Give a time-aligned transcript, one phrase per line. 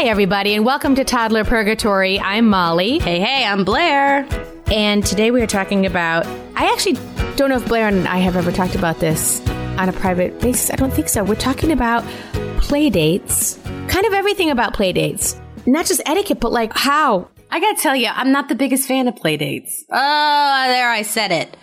[0.00, 2.18] Hi, everybody, and welcome to Toddler Purgatory.
[2.18, 3.00] I'm Molly.
[3.00, 4.24] Hey, hey, I'm Blaire.
[4.72, 6.26] And today we are talking about.
[6.56, 6.94] I actually
[7.36, 10.70] don't know if Blaire and I have ever talked about this on a private basis.
[10.70, 11.22] I don't think so.
[11.22, 12.02] We're talking about
[12.62, 15.38] play dates, kind of everything about play dates.
[15.66, 17.28] Not just etiquette, but like how.
[17.50, 19.84] I gotta tell you, I'm not the biggest fan of play dates.
[19.90, 21.54] Oh, there I said it.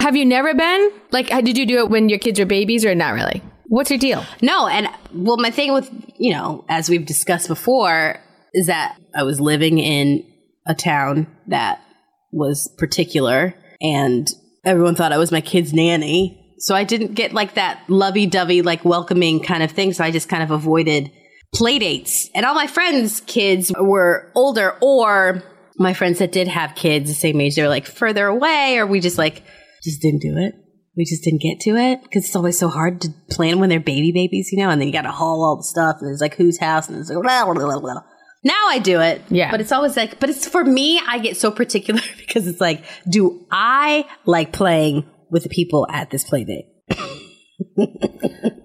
[0.00, 0.92] Have you never been?
[1.12, 3.40] Like, did you do it when your kids were babies or not really?
[3.68, 4.24] What's your deal?
[4.42, 8.20] No, and well, my thing with, you know, as we've discussed before,
[8.54, 10.24] is that I was living in
[10.66, 11.80] a town that
[12.32, 14.26] was particular and
[14.64, 16.54] everyone thought I was my kid's nanny.
[16.58, 19.92] So I didn't get like that lovey dovey, like welcoming kind of thing.
[19.92, 21.10] So I just kind of avoided
[21.54, 22.30] play dates.
[22.34, 25.42] And all my friends' kids were older or
[25.78, 28.86] my friends that did have kids the same age, they were like further away or
[28.86, 29.42] we just like,
[29.82, 30.54] just didn't do it.
[30.96, 33.80] We just didn't get to it because it's always so hard to plan when they're
[33.80, 36.20] baby babies, you know, and then you got to haul all the stuff and it's
[36.20, 38.02] like whose house and it's like blah, blah, blah.
[38.42, 39.22] Now I do it.
[39.28, 39.50] Yeah.
[39.50, 42.84] But it's always like, but it's for me, I get so particular because it's like,
[43.08, 46.66] do I like playing with the people at this play date?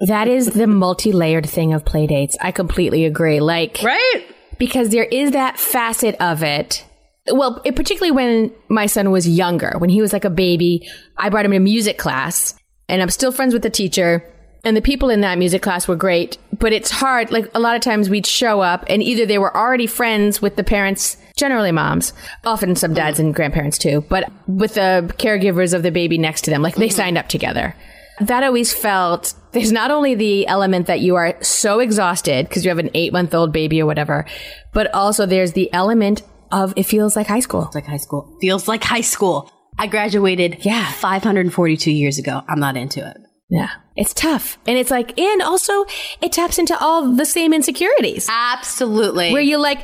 [0.07, 2.37] That is the multi layered thing of play dates.
[2.41, 3.39] I completely agree.
[3.39, 4.23] Like, Right?
[4.57, 6.85] because there is that facet of it.
[7.31, 11.29] Well, it, particularly when my son was younger, when he was like a baby, I
[11.29, 12.55] brought him to music class,
[12.89, 14.25] and I'm still friends with the teacher.
[14.63, 17.31] And the people in that music class were great, but it's hard.
[17.31, 20.55] Like a lot of times we'd show up and either they were already friends with
[20.55, 22.13] the parents, generally moms,
[22.45, 26.51] often some dads and grandparents too, but with the caregivers of the baby next to
[26.51, 26.95] them, like they mm-hmm.
[26.95, 27.75] signed up together.
[28.19, 32.69] That always felt there's not only the element that you are so exhausted because you
[32.69, 34.27] have an eight month old baby or whatever,
[34.73, 37.65] but also there's the element of it feels like high school.
[37.65, 38.37] It's like high school.
[38.41, 39.51] Feels like high school.
[39.79, 40.91] I graduated Yeah.
[40.91, 42.41] 542 years ago.
[42.47, 43.17] I'm not into it.
[43.49, 43.69] Yeah.
[43.95, 44.57] It's tough.
[44.65, 45.85] And it's like, and also
[46.21, 48.27] it taps into all the same insecurities.
[48.29, 49.31] Absolutely.
[49.33, 49.79] where you like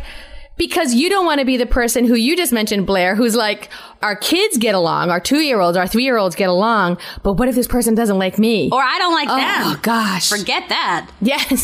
[0.57, 3.69] because you don't want to be the person who you just mentioned blaire who's like
[4.01, 7.95] our kids get along our two-year-olds our three-year-olds get along but what if this person
[7.95, 9.61] doesn't like me or I don't like oh them.
[9.63, 11.09] Oh gosh Forget that.
[11.21, 11.63] yes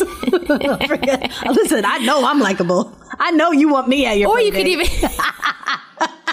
[1.46, 2.96] Listen, I know I'm likable.
[3.18, 4.86] I know you want me at your or you could even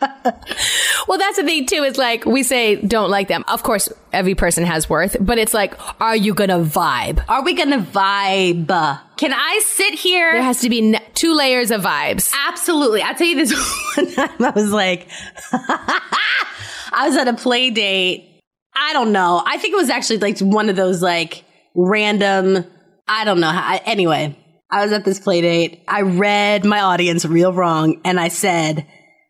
[1.08, 4.34] well that's the thing too is like we say don't like them of course every
[4.34, 8.68] person has worth but it's like are you gonna vibe Are we gonna vibe?
[9.16, 10.32] Can I sit here?
[10.32, 13.02] there has to be n- two layers of vibes Absolutely.
[13.02, 13.52] I'll tell you this
[13.96, 14.44] one time.
[14.44, 15.08] I was like,
[15.52, 18.40] I was at a play date.
[18.74, 19.42] I don't know.
[19.44, 21.44] I think it was actually like one of those like
[21.74, 22.64] random,
[23.06, 23.48] I don't know.
[23.50, 24.36] How, anyway,
[24.70, 25.82] I was at this play date.
[25.88, 28.86] I read my audience real wrong and I said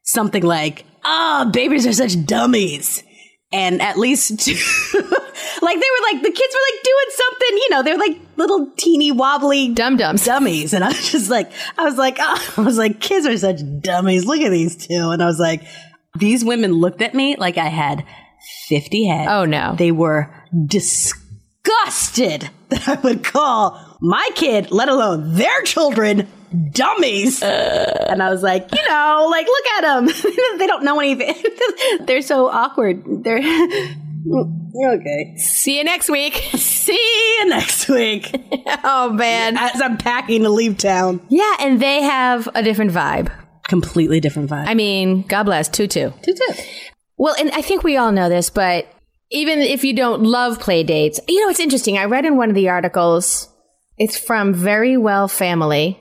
[0.09, 3.03] something like, oh, babies are such dummies.
[3.51, 4.53] And at least two,
[4.93, 8.71] like they were like, the kids were like doing something, you know, they're like little
[8.77, 10.75] teeny wobbly dum-dums dummies.
[10.75, 13.61] And I was just like, I was like, oh, I was like, kids are such
[13.81, 14.27] dummies.
[14.27, 15.11] Look at these two.
[15.11, 15.63] And I was like,
[16.19, 18.05] these women looked at me like I had
[18.69, 19.31] 50 heads.
[19.31, 19.75] Oh, no.
[19.77, 20.35] They were
[20.67, 26.29] disgusted that I would call my kid, let alone their children,
[26.73, 27.43] dummies.
[27.43, 30.07] Uh, and I was like, you know, like, look at them.
[30.59, 31.35] they don't know anything.
[32.07, 33.03] They're so awkward.
[33.25, 33.39] They're.
[34.95, 35.37] okay.
[35.37, 36.93] see you next week See
[37.39, 38.31] you next week.
[38.85, 41.21] oh man As I'm packing to leave town.
[41.29, 43.31] Yeah, and they have a different vibe.
[43.69, 44.67] completely different vibe.
[44.67, 46.11] I mean, God bless, Tutu.
[46.23, 46.63] Tutu.
[47.17, 48.87] Well, and I think we all know this, but
[49.31, 51.99] even if you don't love play dates, you know, it's interesting.
[51.99, 53.49] I read in one of the articles,
[53.99, 55.99] it's from Verywell Family.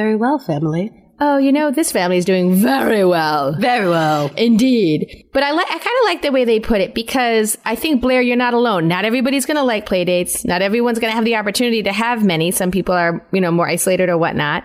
[0.00, 0.90] Very well, family.
[1.20, 3.52] Oh, you know, this family is doing very well.
[3.52, 4.30] Very well.
[4.34, 5.26] Indeed.
[5.34, 8.02] But I like I kind of like the way they put it because I think
[8.02, 8.88] Blaire you're not alone.
[8.88, 10.42] Not everybody's going to like play dates.
[10.46, 12.50] Not everyone's going to have the opportunity to have many.
[12.50, 14.64] Some people are, you know, more isolated or whatnot.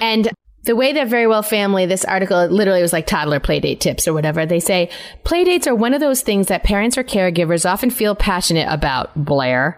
[0.00, 0.28] And
[0.64, 4.12] the way that Verywell family this article it literally was like toddler playdate tips or
[4.12, 4.46] whatever.
[4.46, 4.90] They say
[5.24, 9.12] playdates are one of those things that parents or caregivers often feel passionate about.
[9.24, 9.76] Blaire.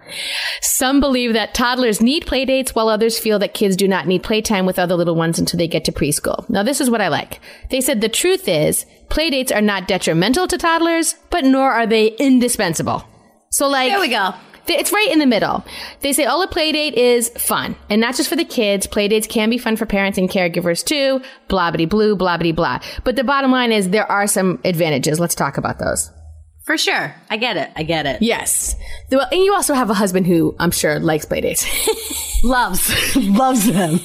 [0.61, 4.67] Some believe that toddlers need playdates while others feel that kids do not need playtime
[4.67, 6.49] with other little ones until they get to preschool.
[6.51, 7.41] Now this is what i like.
[7.71, 12.09] They said the truth is playdates are not detrimental to toddlers but nor are they
[12.09, 13.05] indispensable.
[13.51, 14.35] So like There we go.
[14.67, 15.65] It's right in the middle.
[16.01, 18.87] They say all a play date is fun, and not just for the kids.
[18.87, 21.21] Play dates can be fun for parents and caregivers too.
[21.49, 22.81] Blah bitty blue, blah bitty blah.
[23.05, 25.21] But the bottom line is there are some advantages.
[25.21, 26.11] Let's talk about those.
[26.65, 27.15] For sure.
[27.29, 27.71] I get it.
[27.77, 28.23] I get it.
[28.23, 28.75] Yes.
[29.11, 31.67] Well, and you also have a husband who I'm sure likes play dates,
[32.45, 33.17] Loves.
[33.17, 34.01] Loves them.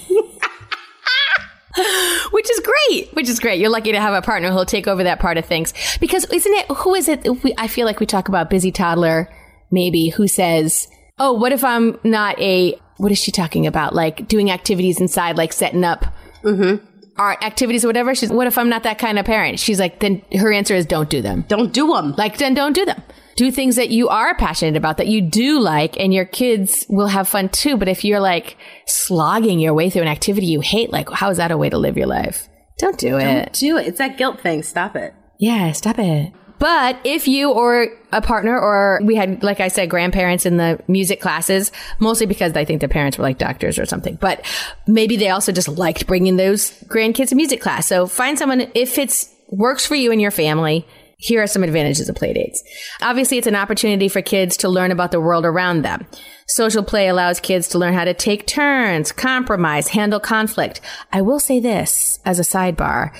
[2.32, 3.14] which is great.
[3.14, 3.60] Which is great.
[3.60, 5.74] You're lucky to have a partner who'll take over that part of things.
[6.00, 6.66] Because isn't it?
[6.78, 7.26] Who is it?
[7.44, 9.30] We, I feel like we talk about busy toddler,
[9.72, 10.88] maybe who says,
[11.18, 13.96] "Oh, what if I'm not a what is she talking about?
[13.96, 16.06] Like doing activities inside, like setting up
[16.44, 16.86] mm-hmm.
[17.18, 18.14] art activities or whatever.
[18.14, 19.58] She's, what if I'm not that kind of parent?
[19.60, 21.46] She's like, then her answer is don't do them.
[21.48, 22.14] Don't do them.
[22.18, 23.02] Like, then don't do them.
[23.38, 27.08] Do things that you are passionate about, that you do like, and your kids will
[27.08, 27.78] have fun too.
[27.78, 31.38] But if you're like slogging your way through an activity you hate, like, how is
[31.38, 32.50] that a way to live your life?
[32.80, 33.54] Don't do it.
[33.54, 33.88] do it.
[33.88, 34.62] It's that guilt thing.
[34.62, 35.14] Stop it.
[35.38, 36.34] Yeah, stop it.
[36.60, 40.80] But if you or a partner or we had, like I said, grandparents in the
[40.88, 44.46] music classes, mostly because I think the parents were like doctors or something, but
[44.86, 47.88] maybe they also just liked bringing those grandkids to music class.
[47.88, 50.86] So find someone, if it's works for you and your family,
[51.18, 52.64] here are some advantages of play dates.
[53.02, 56.08] Obviously, it's an opportunity for kids to learn about the world around them.
[56.48, 60.80] Social play allows kids to learn how to take turns, compromise, handle conflict.
[61.12, 63.14] I will say this as a sidebar.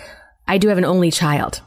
[0.48, 1.62] I do have an only child.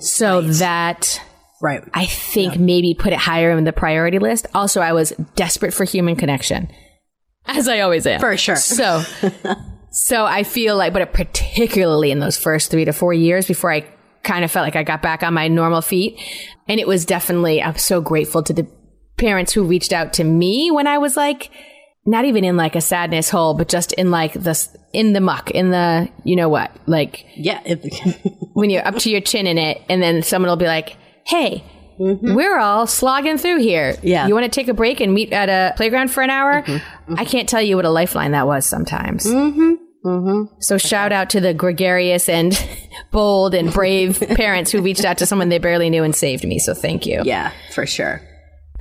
[0.00, 1.20] So that
[1.60, 1.84] Right.
[1.92, 4.46] I think maybe put it higher in the priority list.
[4.54, 6.70] Also, I was desperate for human connection,
[7.44, 8.18] as I always am.
[8.18, 8.56] For sure.
[8.56, 9.02] So,
[9.90, 13.86] so I feel like, but particularly in those first three to four years before I
[14.22, 16.18] kind of felt like I got back on my normal feet.
[16.66, 18.66] And it was definitely, I'm so grateful to the
[19.18, 21.50] parents who reached out to me when I was like,
[22.06, 25.50] not even in like a sadness hole, but just in like the, in the muck,
[25.50, 27.60] in the, you know what, like Yeah.
[28.52, 31.64] When you're up to your chin in it, and then someone will be like, "Hey,
[31.98, 33.96] we're all slogging through here.
[34.02, 34.26] Yeah.
[34.26, 36.64] you want to take a break and meet at a playground for an hour?"
[37.16, 39.24] I can't tell you what a lifeline that was sometimes.
[40.58, 42.52] So shout out to the gregarious and
[43.12, 46.58] bold and brave parents who reached out to someone they barely knew and saved me.
[46.58, 47.22] So thank you.
[47.24, 48.20] yeah, for sure.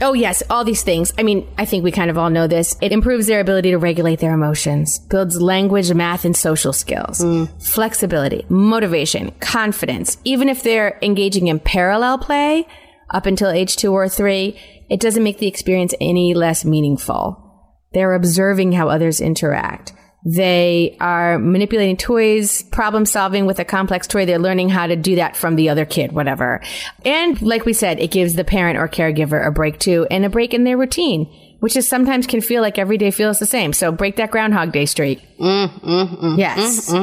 [0.01, 1.13] Oh, yes, all these things.
[1.17, 2.75] I mean, I think we kind of all know this.
[2.81, 7.45] It improves their ability to regulate their emotions, builds language, math, and social skills, hmm.
[7.59, 10.17] flexibility, motivation, confidence.
[10.23, 12.67] Even if they're engaging in parallel play
[13.09, 14.57] up until age two or three,
[14.89, 17.45] it doesn't make the experience any less meaningful.
[17.93, 19.93] They're observing how others interact.
[20.25, 24.25] They are manipulating toys, problem solving with a complex toy.
[24.25, 26.61] They're learning how to do that from the other kid, whatever.
[27.05, 30.29] And like we said, it gives the parent or caregiver a break too and a
[30.29, 31.25] break in their routine,
[31.61, 33.71] which is sometimes can feel like every day feels the same.
[33.71, 35.21] So break that Groundhog Day streak.
[35.39, 36.93] yes.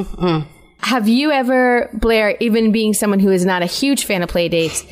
[0.81, 4.49] Have you ever, Blaire, even being someone who is not a huge fan of play
[4.51, 4.85] dates,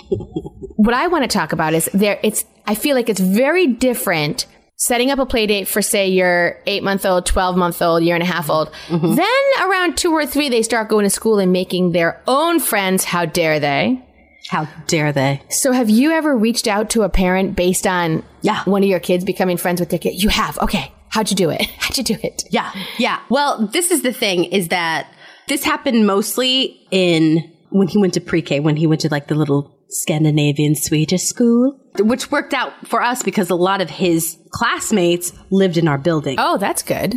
[0.76, 4.46] what I want to talk about is there, it's, I feel like it's very different
[4.78, 8.14] setting up a play date for say your eight month old, 12 month old, year
[8.14, 8.70] and a half old.
[8.86, 9.14] Mm-hmm.
[9.16, 13.04] Then around two or three, they start going to school and making their own friends.
[13.04, 14.02] How dare they?
[14.48, 15.42] How dare they?
[15.50, 18.62] So have you ever reached out to a parent based on Yeah.
[18.64, 20.22] one of your kids becoming friends with their kid?
[20.22, 20.56] You have.
[20.58, 20.92] Okay.
[21.10, 21.62] How'd you do it?
[21.78, 22.44] How'd you do it?
[22.50, 23.20] Yeah, yeah.
[23.28, 25.08] Well, this is the thing is that
[25.48, 29.34] this happened mostly in when he went to pre-K, when he went to like the
[29.34, 35.32] little Scandinavian Swedish school, which worked out for us because a lot of his classmates
[35.50, 36.36] lived in our building.
[36.38, 37.14] Oh, that's good.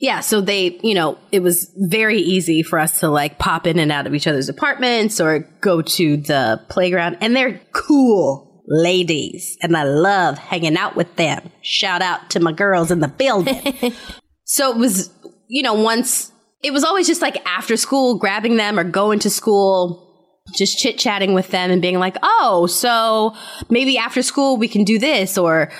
[0.00, 3.80] Yeah, so they, you know, it was very easy for us to like pop in
[3.80, 7.18] and out of each other's apartments or go to the playground.
[7.20, 9.56] And they're cool ladies.
[9.60, 11.50] And I love hanging out with them.
[11.62, 13.92] Shout out to my girls in the building.
[14.44, 15.10] so it was,
[15.48, 16.30] you know, once
[16.62, 20.07] it was always just like after school, grabbing them or going to school,
[20.54, 23.34] just chit chatting with them and being like, oh, so
[23.70, 25.70] maybe after school we can do this or,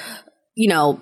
[0.57, 1.01] you know,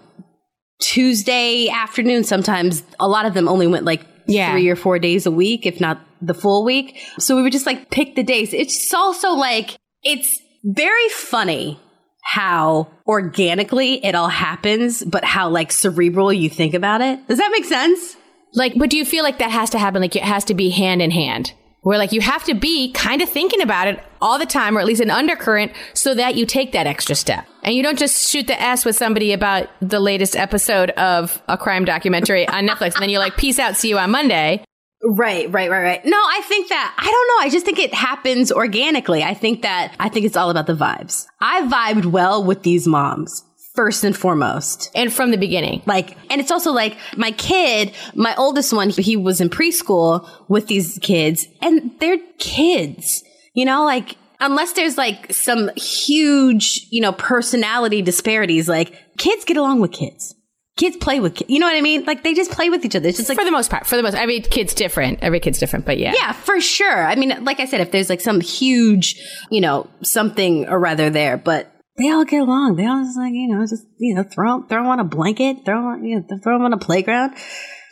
[0.81, 2.25] Tuesday afternoon.
[2.25, 4.53] Sometimes a lot of them only went like Yeah.
[4.53, 6.99] three or four days a week, if not the full week.
[7.19, 8.53] So we would just like pick the days.
[8.53, 11.81] It's also like, it's very funny
[12.23, 17.27] how organically it all happens, but how like cerebral you think about it.
[17.29, 18.17] Does that make sense?
[18.53, 20.01] Like, but do you feel like that has to happen?
[20.03, 21.53] Like, it has to be hand in hand,
[21.87, 24.81] where like you have to be kind of thinking about it all the time, or
[24.81, 27.47] at least an undercurrent, so that you take that extra step.
[27.63, 31.57] And you don't just shoot the S with somebody about the latest episode of a
[31.57, 34.65] crime documentary on Netflix, and then you're like, peace out, see you on Monday.
[35.01, 36.05] Right, right, right, right.
[36.05, 37.47] No, I think that, I don't know.
[37.47, 39.23] I just think it happens organically.
[39.23, 41.27] I think that, I think it's all about the vibes.
[41.41, 43.45] I vibed well with these moms,
[43.77, 44.91] first and foremost.
[44.95, 45.83] And from the beginning.
[45.87, 50.67] Like, and it's also like my kid, my oldest one, he was in preschool with
[50.67, 53.23] these kids and they're kids,
[53.55, 59.57] you know, like, unless there's like some huge, you know, personality disparities, like kids get
[59.57, 60.35] along with kids.
[60.77, 61.49] Kids play with kids.
[61.49, 62.05] You know what I mean?
[62.05, 63.09] Like they just play with each other.
[63.09, 65.21] It's just like, for the most part, for the most, every kid's different.
[65.23, 66.13] Every kid's different, but yeah.
[66.15, 67.07] yeah, for sure.
[67.07, 69.19] I mean, like I said, if there's like some huge,
[69.51, 72.77] you know, something or rather there, but they all get along.
[72.77, 75.65] They all just like, you know, just, you know, throw, throw them on a blanket,
[75.65, 77.37] throw them on, you know, throw them on a playground.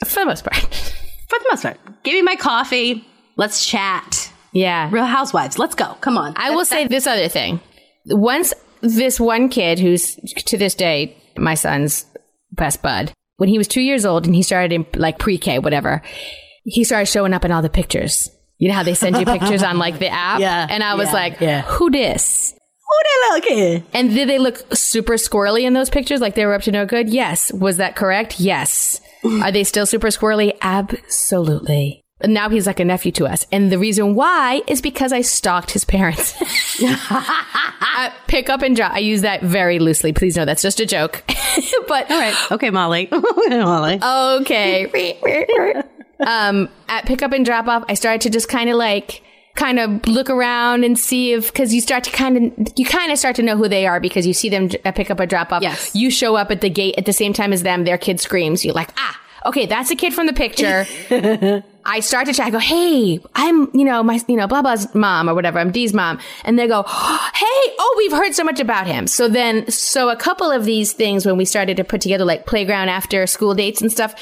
[0.07, 0.57] For the most part.
[1.29, 3.05] For the most part, give me my coffee.
[3.37, 4.31] Let's chat.
[4.53, 4.91] Yeah.
[4.93, 5.59] Real Housewives.
[5.59, 5.95] Let's go.
[6.01, 6.35] Come on.
[6.37, 7.61] I will say this other thing.
[8.07, 12.07] Once this one kid who's to this day my son's
[12.53, 13.13] best bud.
[13.37, 16.03] When he was two years old and he started in like pre-K, whatever,
[16.65, 18.31] he started showing up in all the pictures.
[18.59, 20.41] You know how they send you pictures on like the app?
[20.45, 21.63] Yeah, And I was yeah, like, yeah.
[21.63, 22.55] who dis?
[22.95, 23.85] Who that little kid?
[23.93, 26.21] And did they look super squirrely in those pictures?
[26.21, 27.09] Like they were up to no good?
[27.09, 27.53] Yes.
[27.53, 28.41] Was that correct?
[28.41, 29.01] Yes.
[29.25, 30.57] Are they still super squirrely?
[30.61, 32.05] Absolutely.
[32.21, 33.47] And now he's like a nephew to us.
[33.51, 36.35] And the reason why is because I stalked his parents.
[36.81, 38.93] I pick up and drop.
[38.93, 40.13] I use that very loosely.
[40.13, 41.23] Please know that's just a joke.
[41.89, 42.35] but All right.
[42.53, 43.09] Okay, Molly.
[43.13, 43.99] Molly.
[44.03, 45.19] okay.
[46.27, 49.23] um, at pick up and drop off, I started to just kind of like
[49.55, 53.13] kind of look around and see if because you start to kind of you kind
[53.13, 55.53] of start to know who they are because you see them pick up a drop
[55.53, 55.63] off.
[55.63, 55.95] Yes.
[55.95, 57.85] you show up at the gate at the same time as them.
[57.85, 58.65] Their kid screams.
[58.65, 60.87] You're like, ah, okay, that's a kid from the picture.
[61.87, 62.47] I start to chat.
[62.47, 65.59] I go, hey, I'm, you know, my, you know, blah, blah's mom or whatever.
[65.59, 66.19] I'm Dee's mom.
[66.45, 66.91] And they go, hey,
[67.79, 69.07] oh, we've heard so much about him.
[69.07, 72.47] So then, so a couple of these things when we started to put together like
[72.47, 74.15] playground after school dates and stuff,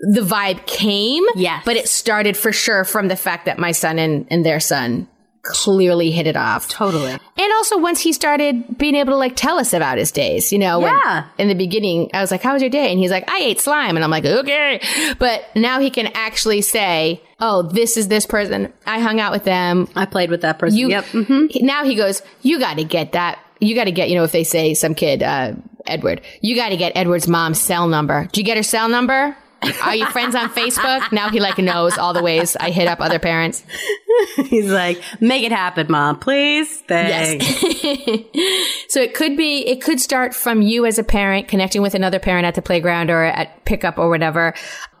[0.00, 1.24] the vibe came.
[1.34, 1.62] Yes.
[1.64, 5.08] But it started for sure from the fact that my son and, and their son
[5.42, 6.68] clearly hit it off.
[6.68, 7.10] Totally.
[7.12, 10.58] And also once he started being able to like tell us about his days, you
[10.58, 11.26] know, Yeah.
[11.38, 12.90] in the beginning, I was like, how was your day?
[12.90, 13.96] And he's like, I ate slime.
[13.96, 14.80] And I'm like, okay.
[15.18, 18.72] But now he can actually say, oh, this is this person.
[18.84, 19.88] I hung out with them.
[19.96, 20.78] I played with that person.
[20.78, 21.04] You, yep.
[21.06, 23.38] hmm He- Now he goes, you got to get that.
[23.60, 25.54] You got to get, you know, if they say some kid, uh,
[25.86, 28.28] Edward, you got to get Edward's mom's cell number.
[28.32, 29.36] Do you get her cell number?
[29.82, 31.10] Are you friends on Facebook?
[31.12, 33.64] Now he like knows all the ways I hit up other parents.
[34.36, 36.80] He's like, make it happen, mom, please.
[36.82, 37.44] Thanks.
[38.88, 42.18] So it could be, it could start from you as a parent connecting with another
[42.18, 44.54] parent at the playground or at pickup or whatever.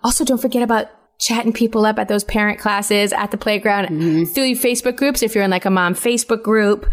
[0.04, 4.24] Also, don't forget about chatting people up at those parent classes at the playground mm-hmm.
[4.24, 5.22] through your Facebook groups.
[5.22, 6.92] If you're in like a mom Facebook group,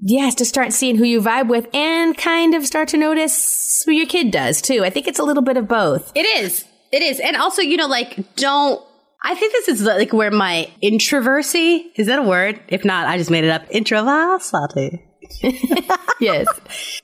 [0.00, 3.90] yes, to start seeing who you vibe with and kind of start to notice who
[3.92, 4.84] your kid does too.
[4.84, 6.12] I think it's a little bit of both.
[6.14, 6.67] It is.
[6.92, 7.20] It is.
[7.20, 8.82] And also, you know, like, don't.
[9.22, 12.60] I think this is like where my introversy is that a word?
[12.68, 13.68] If not, I just made it up.
[13.68, 15.04] Introversity
[16.20, 16.46] Yes.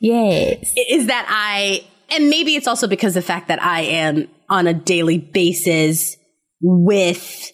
[0.00, 0.72] yes.
[0.88, 4.74] is that I, and maybe it's also because the fact that I am on a
[4.74, 6.16] daily basis
[6.60, 7.50] with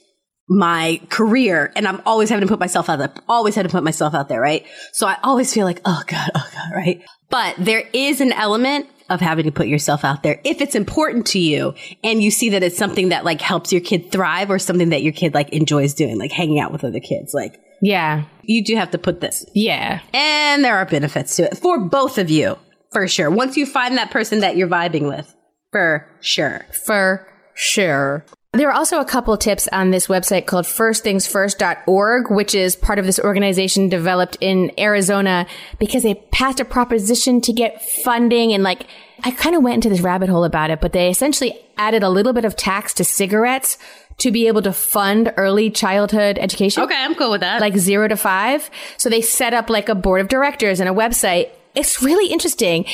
[0.49, 3.85] my career and I'm always having to put myself out there, always had to put
[3.85, 4.67] myself out there, right?
[4.93, 7.03] So I always feel like, oh God, oh God, right?
[7.31, 11.27] But there is an element of having to put yourself out there if it's important
[11.27, 14.59] to you and you see that it's something that like helps your kid thrive or
[14.59, 17.35] something that your kid like enjoys doing, like hanging out with other kids.
[17.35, 18.25] Like Yeah.
[18.43, 20.01] you do have to put this Yeah.
[20.15, 22.57] and there are benefits to it for both of you,
[22.93, 23.31] for sure.
[23.31, 25.35] Once you find that person that you're vibing with,
[25.73, 26.65] for sure.
[26.87, 28.25] For sure.
[28.53, 33.07] There are also a couple tips on this website called firstthingsfirst.org, which is part of
[33.07, 35.47] this organization developed in Arizona
[35.79, 38.87] because they passed a proposition to get funding and like,
[39.23, 42.09] I kind of went into this rabbit hole about it, but they essentially added a
[42.09, 43.79] little bit of tax to cigarettes
[44.19, 47.61] to be able to fund early childhood education Okay, I'm cool with that.
[47.61, 48.69] like zero to five.
[48.97, 51.51] So they set up like a board of directors and a website.
[51.77, 52.85] It's really interesting.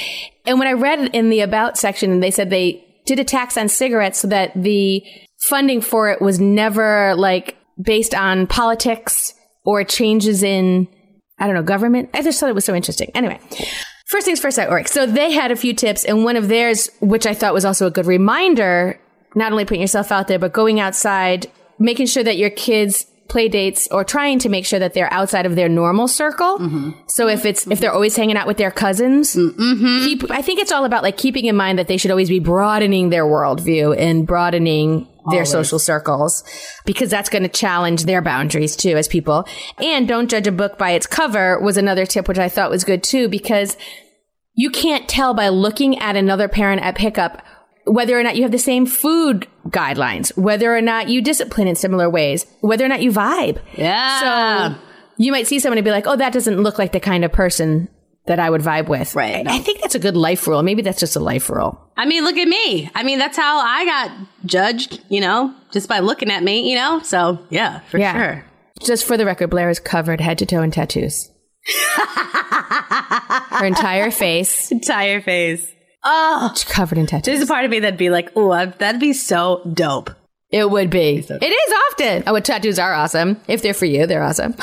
[0.45, 3.57] And when I read it in the about section, they said they did a tax
[3.57, 5.03] on cigarettes so that the
[5.39, 10.89] funding for it was never like based on politics or changes in,
[11.39, 12.11] I don't know, government.
[12.15, 13.11] I just thought it was so interesting.
[13.15, 13.41] Anyway.
[14.07, 14.87] First things first at work.
[14.87, 17.89] So they had a few tips and one of theirs, which I thought was also
[17.89, 19.01] a good reminder,
[19.35, 21.49] not only putting yourself out there, but going outside,
[21.81, 25.45] making sure that your kids play dates or trying to make sure that they're outside
[25.45, 26.59] of their normal circle.
[26.59, 26.91] Mm-hmm.
[27.09, 30.05] So if it's, if they're always hanging out with their cousins, mm-hmm.
[30.05, 32.39] keep, I think it's all about like keeping in mind that they should always be
[32.39, 36.45] broadening their worldview and broadening their social circles
[36.85, 39.47] because that's going to challenge their boundaries too as people.
[39.79, 42.85] And don't judge a book by its cover was another tip, which I thought was
[42.85, 43.77] good too, because
[44.55, 47.43] you can't tell by looking at another parent at pickup
[47.85, 51.77] whether or not you have the same food guidelines, whether or not you discipline in
[51.77, 53.61] similar ways, whether or not you vibe.
[53.75, 54.73] yeah.
[54.75, 54.81] So
[55.19, 57.33] you might see someone and be like, oh, that doesn't look like the kind of
[57.33, 57.89] person
[58.27, 59.15] that I would vibe with.
[59.15, 59.53] Right, I, no.
[59.53, 60.63] I think that's a good life rule.
[60.63, 61.81] Maybe that's just a life rule.
[61.97, 62.91] I mean, look at me.
[62.95, 64.11] I mean, that's how I got
[64.45, 67.01] judged, you know, just by looking at me, you know?
[67.03, 68.13] So, yeah, for Yeah.
[68.13, 68.45] sure.
[68.85, 71.31] Just for the record, Blaire is covered head to toe in tattoos.
[73.57, 75.67] Her entire face Entire face.
[76.05, 77.25] Oh, is covered in tattoos.
[77.39, 80.11] there's a part of me that'd be like, oh, that'd be so dope.
[80.53, 81.17] It would be.
[81.29, 82.23] It is often.
[82.29, 83.41] Oh, tattoos are awesome.
[83.49, 84.55] If they're for you, they're awesome.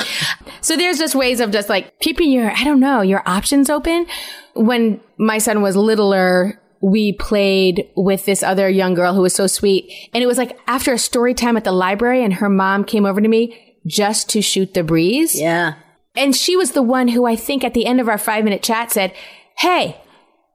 [0.62, 4.06] So there's just ways of just like keeping your, I don't know, your options open.
[4.54, 9.46] When my son was littler, we played with this other young girl who was so
[9.46, 10.10] sweet.
[10.12, 13.06] And it was like after a story time at the library and her mom came
[13.06, 15.38] over to me just to shoot the breeze.
[15.38, 15.74] Yeah.
[16.16, 18.62] And she was the one who I think at the end of our five minute
[18.62, 19.12] chat said,
[19.58, 19.96] Hey,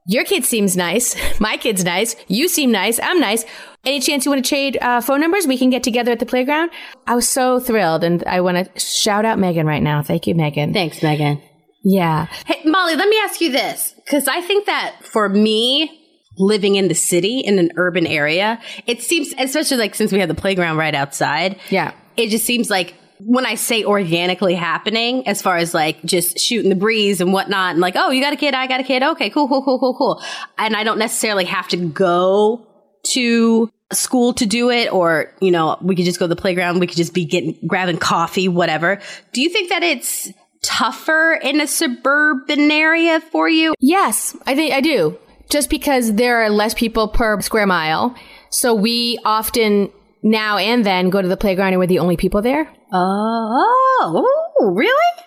[0.06, 1.16] your kid seems nice.
[1.40, 2.16] My kid's nice.
[2.28, 3.00] You seem nice.
[3.02, 3.46] I'm nice.
[3.86, 5.48] Any chance you want to trade uh, phone numbers?
[5.48, 6.72] We can get together at the playground.
[7.08, 10.02] I was so thrilled, and I want to shout out Megan right now.
[10.02, 10.74] Thank you, Megan.
[10.74, 11.42] Thanks, Megan.
[11.84, 12.26] Yeah.
[12.46, 13.94] Hey, Molly, let me ask you this.
[14.04, 15.99] Because I think that for me,
[16.40, 20.30] living in the city, in an urban area, it seems, especially like since we have
[20.30, 21.92] the playground right outside, Yeah.
[22.18, 26.70] it just seems like when I say organically happening, as far as like just shooting
[26.70, 29.04] the breeze and whatnot, and like, oh, you got a kid, I got a kid,
[29.04, 30.24] okay, cool, cool, cool, cool, cool.
[30.58, 32.66] And I don't necessarily have to go
[33.12, 36.80] to school to do it, or, you know, we could just go to the playground,
[36.80, 39.02] we could just be getting, grabbing coffee, whatever.
[39.34, 40.32] Do you think that it's
[40.62, 43.74] tougher in a suburban area for you?
[43.82, 45.18] Yes, I think I do.
[45.50, 48.16] Just because there are less people per square mile.
[48.50, 49.90] So we often
[50.22, 52.72] now and then go to the playground and we're the only people there.
[52.92, 54.26] Oh,
[54.60, 55.24] oh, really?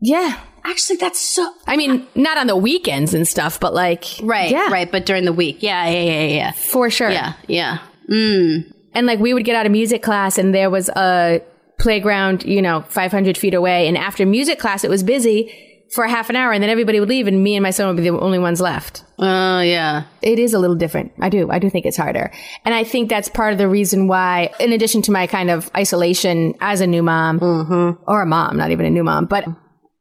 [0.00, 0.38] Yeah.
[0.64, 4.70] Actually, that's so I mean, not on the weekends and stuff, but like, right, yeah,
[4.70, 4.90] right.
[4.90, 7.10] But during the week, yeah, yeah, yeah, yeah, for sure.
[7.10, 7.80] yeah, yeah.
[8.10, 8.72] Mm.
[8.94, 11.42] And like we would get out of music class and there was a
[11.78, 13.88] playground, you know, 500 feet away.
[13.88, 16.98] And after music class, it was busy for a half an hour and then everybody
[16.98, 19.04] would leave and me and my son would be the only ones left.
[19.20, 20.06] Oh, yeah.
[20.22, 21.12] It is a little different.
[21.20, 21.48] I do.
[21.52, 22.32] I do think it's harder.
[22.64, 25.70] And I think that's part of the reason why, in addition to my kind of
[25.76, 28.02] isolation as a new mom mm-hmm.
[28.10, 29.46] or a mom, not even a new mom, but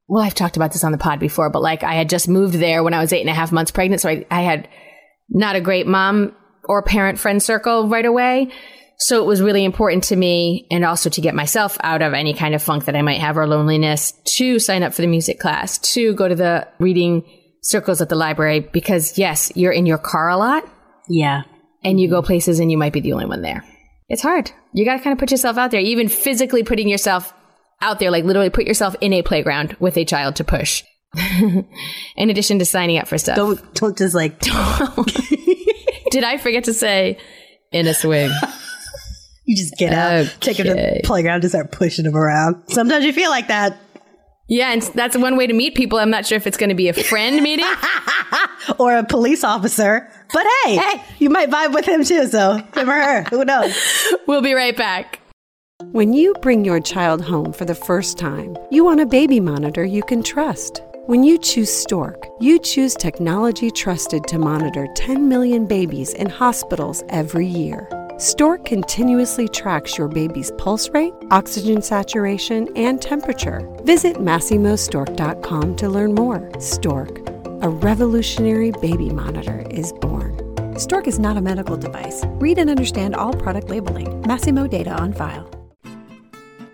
[0.07, 2.55] well, I've talked about this on the pod before, but like I had just moved
[2.55, 4.01] there when I was eight and a half months pregnant.
[4.01, 4.67] So I, I had
[5.29, 6.35] not a great mom
[6.65, 8.51] or parent friend circle right away.
[9.05, 12.33] So it was really important to me and also to get myself out of any
[12.33, 15.39] kind of funk that I might have or loneliness to sign up for the music
[15.41, 17.23] class, to go to the reading
[17.63, 20.63] circles at the library because yes, you're in your car a lot
[21.09, 21.41] Yeah.
[21.83, 23.65] and you go places and you might be the only one there.
[24.07, 24.51] It's hard.
[24.73, 27.33] You got to kind of put yourself out there, even physically putting yourself
[27.81, 30.81] out there, like literally put yourself in a playground with a child to push.
[31.41, 33.35] in addition to signing up for stuff.
[33.35, 34.39] Don't, don't just like,
[36.11, 37.17] Did I forget to say
[37.73, 38.31] in a swing?
[39.45, 42.63] You just get out, take him to the playground, and start pushing him around.
[42.69, 43.77] Sometimes you feel like that.
[44.47, 45.99] Yeah, and that's one way to meet people.
[45.99, 47.65] I'm not sure if it's going to be a friend meeting.
[48.79, 50.09] Or a police officer.
[50.31, 51.03] But hey, Hey.
[51.19, 53.23] you might vibe with him too, so him or her.
[53.23, 53.75] Who knows?
[54.27, 55.19] we'll be right back.
[55.91, 59.83] When you bring your child home for the first time, you want a baby monitor
[59.83, 60.81] you can trust.
[61.07, 67.03] When you choose Stork, you choose technology trusted to monitor 10 million babies in hospitals
[67.09, 67.89] every year.
[68.23, 73.69] Stork continuously tracks your baby's pulse rate, oxygen saturation, and temperature.
[73.83, 76.49] Visit MasimoStork.com to learn more.
[76.57, 77.19] Stork,
[77.61, 80.39] a revolutionary baby monitor, is born.
[80.79, 82.23] Stork is not a medical device.
[82.39, 84.07] Read and understand all product labeling.
[84.23, 85.49] Masimo data on file.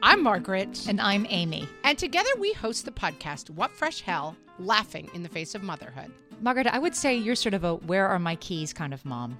[0.04, 0.86] I'm Margaret.
[0.88, 1.68] And I'm Amy.
[1.84, 6.12] And together we host the podcast, What Fresh Hell Laughing in the Face of Motherhood.
[6.42, 9.40] Margaret, I would say you're sort of a where are my keys kind of mom.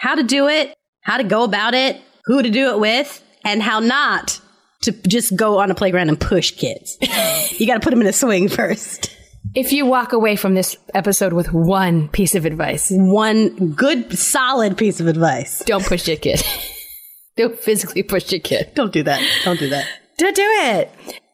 [0.00, 3.62] how to do it, how to go about it, who to do it with, and
[3.62, 4.40] how not
[4.82, 6.96] to just go on a playground and push kids.
[7.58, 9.14] you got to put them in a swing first.
[9.54, 14.78] If you walk away from this episode with one piece of advice, One good, solid
[14.78, 15.62] piece of advice.
[15.66, 16.42] don't push your kid.
[17.36, 18.70] don't physically push your kid.
[18.74, 19.22] Don't do that.
[19.44, 19.86] Don't do that.
[20.16, 20.42] Don't do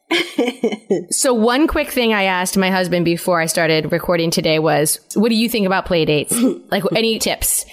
[0.09, 1.07] it.
[1.13, 5.29] so one quick thing I asked my husband before I started recording today was, "What
[5.29, 6.35] do you think about play dates?
[6.71, 7.65] like any tips?"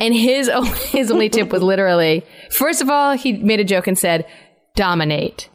[0.00, 3.86] And his only, his only tip was literally, first of all, he made a joke
[3.86, 4.26] and said,
[4.74, 5.48] "Dominate."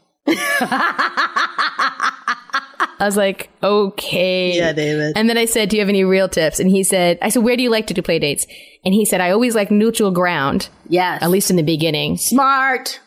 [2.98, 5.14] I was like, "Okay." Yeah, David.
[5.16, 7.44] And then I said, "Do you have any real tips?" And he said, "I said,
[7.44, 8.46] where do you like to do play dates?"
[8.86, 11.22] And he said, "I always like neutral ground, Yes.
[11.22, 13.00] at least in the beginning." smart.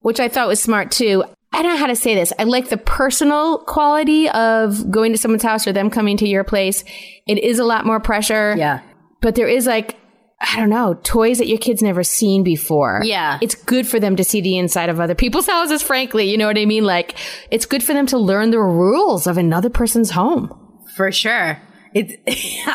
[0.00, 1.24] which I thought was smart too.
[1.52, 2.32] I don't know how to say this.
[2.38, 6.44] I like the personal quality of going to someone's house or them coming to your
[6.44, 6.84] place.
[7.26, 8.54] It is a lot more pressure.
[8.56, 8.80] Yeah.
[9.20, 9.96] But there is like
[10.40, 13.00] I don't know, toys that your kids never seen before.
[13.02, 13.38] Yeah.
[13.42, 16.30] It's good for them to see the inside of other people's houses, frankly.
[16.30, 16.84] You know what I mean?
[16.84, 17.16] Like,
[17.50, 20.56] it's good for them to learn the rules of another person's home.
[20.96, 21.60] For sure.
[21.92, 22.14] It's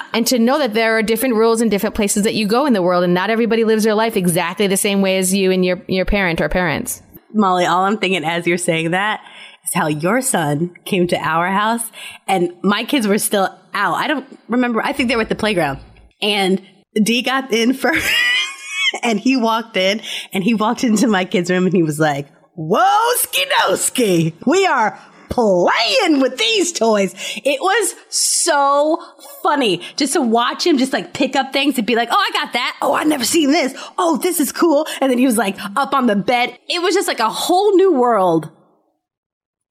[0.13, 2.73] and to know that there are different rules in different places that you go in
[2.73, 5.63] the world and not everybody lives their life exactly the same way as you and
[5.63, 7.01] your, your parent or parents.
[7.33, 9.21] Molly, all I'm thinking as you're saying that
[9.63, 11.89] is how your son came to our house
[12.27, 13.93] and my kids were still out.
[13.95, 14.83] I don't remember.
[14.83, 15.79] I think they were at the playground
[16.21, 16.61] and
[17.01, 18.11] D got in first
[19.03, 20.01] and he walked in
[20.31, 24.33] and he walked into my kids' room and he was like, whoa, skidoski.
[24.45, 27.15] We are playing with these toys.
[27.43, 29.03] It was so
[29.41, 32.29] funny just to watch him just like pick up things and be like, oh, I
[32.33, 32.77] got that.
[32.81, 33.73] Oh, I've never seen this.
[33.97, 34.85] Oh, this is cool.
[35.01, 36.57] And then he was like up on the bed.
[36.69, 38.51] It was just like a whole new world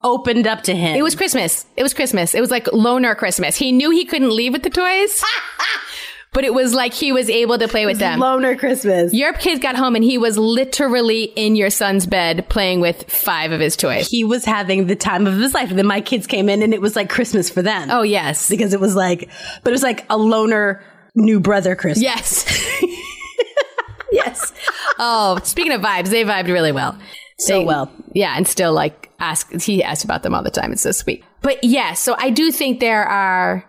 [0.02, 0.96] opened up to him.
[0.96, 1.64] It was Christmas.
[1.76, 2.34] It was Christmas.
[2.34, 3.56] It was like loner Christmas.
[3.56, 5.22] He knew he couldn't leave with the toys.
[6.32, 8.18] but it was like he was able to play with them.
[8.18, 9.12] loner Christmas.
[9.12, 13.52] Your kid got home and he was literally in your son's bed playing with five
[13.52, 14.08] of his toys.
[14.08, 15.68] He was having the time of his life.
[15.70, 17.88] And then my kids came in and it was like Christmas for them.
[17.90, 18.48] Oh, yes.
[18.48, 19.28] Because it was like,
[19.62, 20.82] but it was like a loner
[21.14, 22.02] new brother Christmas.
[22.02, 22.80] Yes.
[24.12, 24.52] yes.
[24.98, 26.98] Oh, speaking of vibes, they vibed really well.
[27.38, 27.92] So They- well.
[28.14, 30.72] Yeah, and still like ask he asks about them all the time.
[30.72, 31.24] It's so sweet.
[31.40, 33.64] But yeah, so I do think there are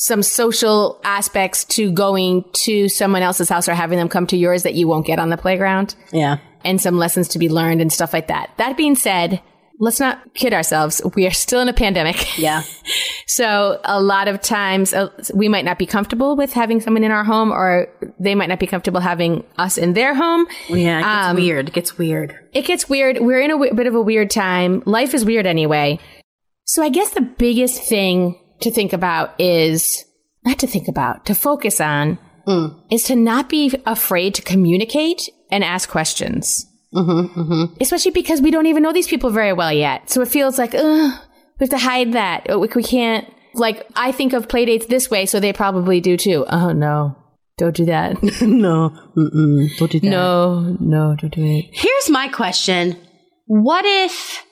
[0.00, 4.62] some social aspects to going to someone else's house or having them come to yours
[4.62, 6.38] that you won't get on the playground Yeah.
[6.64, 8.50] and some lessons to be learned and stuff like that.
[8.58, 9.42] That being said,
[9.80, 11.02] let's not kid ourselves.
[11.16, 12.38] We are still in a pandemic.
[12.38, 12.62] Yeah.
[13.30, 17.10] So a lot of times uh, we might not be comfortable with having someone in
[17.12, 17.86] our home or
[18.18, 20.46] they might not be comfortable having us in their home.
[20.68, 20.98] Yeah.
[20.98, 21.68] It gets Um, weird.
[21.68, 22.34] It gets weird.
[22.54, 23.18] It gets weird.
[23.20, 24.82] We're in a w- bit of a weird time.
[24.86, 26.00] Life is weird anyway.
[26.64, 30.04] So I guess the biggest thing to think about is
[30.44, 32.74] not to think about, to focus on mm.
[32.90, 36.66] is to not be afraid to communicate and ask questions.
[36.94, 37.74] Mm-hmm, mm-hmm.
[37.80, 40.08] Especially because we don't even know these people very well yet.
[40.08, 41.20] So it feels like, ugh,
[41.60, 42.46] we have to hide that.
[42.48, 46.46] We, we can't, like, I think of playdates this way, so they probably do too.
[46.48, 47.16] Oh no,
[47.58, 48.22] don't do that.
[48.42, 48.90] no.
[49.16, 49.76] Mm-mm.
[49.76, 50.06] Don't do that.
[50.06, 51.66] no, no, don't do it.
[51.72, 52.96] Here's my question.
[53.46, 54.44] What if,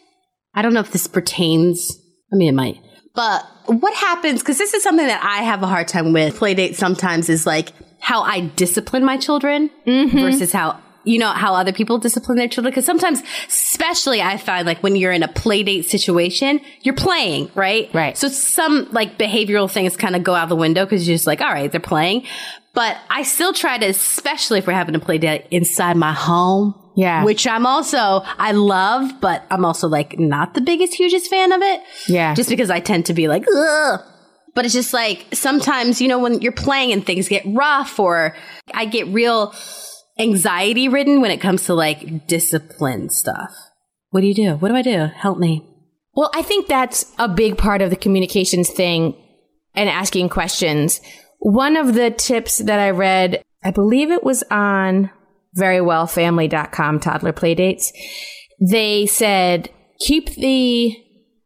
[0.55, 1.99] I don't know if this pertains,
[2.33, 2.81] I mean, it might,
[3.15, 6.75] but what happens, because this is something that I have a hard time with, playdate
[6.75, 10.19] sometimes is like how I discipline my children mm-hmm.
[10.19, 12.73] versus how, you know, how other people discipline their children.
[12.73, 17.89] Because sometimes, especially I find like when you're in a playdate situation, you're playing, right?
[17.93, 18.17] Right.
[18.17, 21.41] So some like behavioral things kind of go out the window because you're just like,
[21.41, 22.27] all right, they're playing.
[22.75, 26.75] But I still try to, especially if we're having a play date inside my home.
[26.97, 27.25] Yeah.
[27.25, 31.61] Which I'm also, I love, but I'm also like not the biggest, hugest fan of
[31.63, 31.83] it.
[32.09, 32.35] Yeah.
[32.35, 34.01] Just because I tend to be like, ugh.
[34.55, 38.35] But it's just like sometimes, you know, when you're playing and things get rough or
[38.73, 39.55] I get real
[40.19, 43.53] anxiety ridden when it comes to like discipline stuff.
[44.11, 44.55] What do you do?
[44.55, 45.11] What do I do?
[45.15, 45.69] Help me.
[46.15, 49.15] Well, I think that's a big part of the communications thing
[49.75, 51.03] and asking questions.
[51.41, 55.11] One of the tips that I read, I believe it was on
[55.59, 57.87] verywellfamily.com toddler playdates.
[58.61, 60.97] They said keep the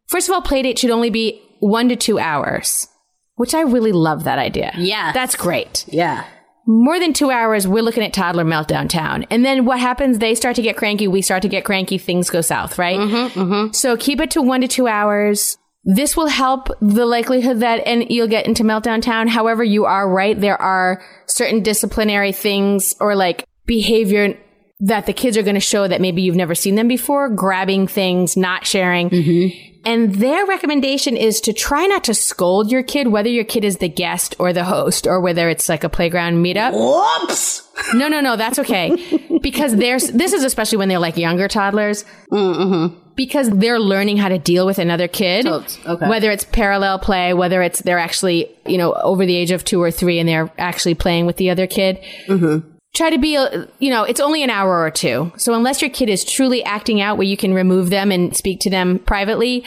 [0.08, 2.88] first of all playdate should only be 1 to 2 hours,
[3.36, 4.72] which I really love that idea.
[4.76, 5.12] Yeah.
[5.12, 5.84] That's great.
[5.88, 6.24] Yeah.
[6.66, 9.24] More than 2 hours we're looking at toddler meltdown town.
[9.30, 12.30] And then what happens they start to get cranky, we start to get cranky, things
[12.30, 12.98] go south, right?
[12.98, 13.72] Mm-hmm, mm-hmm.
[13.72, 15.56] So keep it to one to two hours.
[15.82, 19.28] This will help the likelihood that and you'll get into meltdown town.
[19.28, 20.38] However, you are right.
[20.38, 24.36] There are certain disciplinary things or like behavior
[24.80, 27.86] that the kids are going to show that maybe you've never seen them before, grabbing
[27.86, 29.08] things, not sharing.
[29.10, 29.68] Mm-hmm.
[29.84, 33.76] And their recommendation is to try not to scold your kid, whether your kid is
[33.76, 36.72] the guest or the host or whether it's like a playground meetup.
[36.72, 37.62] Whoops.
[37.94, 39.38] No, no, no, that's okay.
[39.40, 42.04] because there's, this is especially when they're like younger toddlers.
[42.32, 42.98] Mm-hmm.
[43.14, 45.44] Because they're learning how to deal with another kid.
[45.44, 46.08] Totes, okay.
[46.08, 49.80] Whether it's parallel play, whether it's they're actually, you know, over the age of two
[49.80, 52.02] or three and they're actually playing with the other kid.
[52.26, 52.79] Mm-hmm.
[52.94, 55.32] Try to be, uh, you know, it's only an hour or two.
[55.36, 58.60] So unless your kid is truly acting out where you can remove them and speak
[58.60, 59.64] to them privately,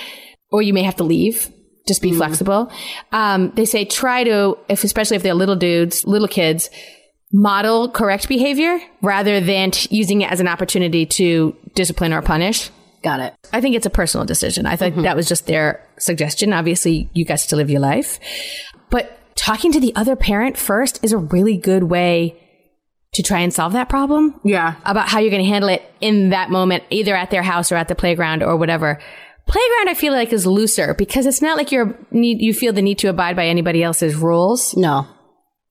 [0.52, 1.52] or you may have to leave,
[1.88, 2.72] just be flexible.
[3.12, 6.70] Um, they say try to, if especially if they're little dudes, little kids,
[7.32, 12.70] model correct behavior rather than t- using it as an opportunity to discipline or punish.
[13.04, 13.34] Got it.
[13.52, 14.66] I think it's a personal decision.
[14.66, 16.54] I think that was just their suggestion.
[16.54, 18.20] Obviously, you guys to live your life.
[18.90, 22.40] But talking to the other parent first is a really good way
[23.14, 24.76] to try and solve that problem Yeah.
[24.86, 27.76] about how you're going to handle it in that moment, either at their house or
[27.76, 29.00] at the playground or whatever.
[29.46, 32.82] Playground, I feel like is looser because it's not like you're need, you feel the
[32.82, 34.76] need to abide by anybody else's rules.
[34.78, 35.06] No.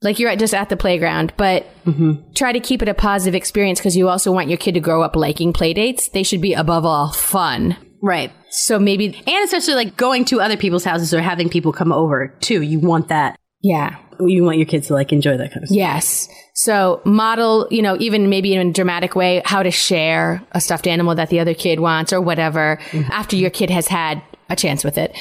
[0.02, 2.32] like you're at, just at the playground, but mm-hmm.
[2.34, 5.02] try to keep it a positive experience because you also want your kid to grow
[5.02, 6.08] up liking play dates.
[6.08, 7.76] They should be above all fun.
[8.02, 8.32] Right.
[8.50, 12.36] So maybe, And especially like going to other people's houses or having people come over
[12.40, 12.60] too.
[12.62, 13.38] You want that.
[13.62, 13.96] yeah.
[14.26, 15.76] You want your kids to like enjoy that kind of stuff.
[15.76, 16.28] Yes.
[16.54, 20.86] So model, you know, even maybe in a dramatic way, how to share a stuffed
[20.86, 23.10] animal that the other kid wants or whatever mm-hmm.
[23.10, 25.16] after your kid has had a chance with it.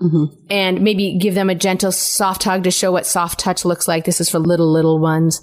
[0.00, 0.34] Mm-hmm.
[0.50, 4.04] And maybe give them a gentle soft hug to show what soft touch looks like.
[4.04, 5.40] This is for little, little ones.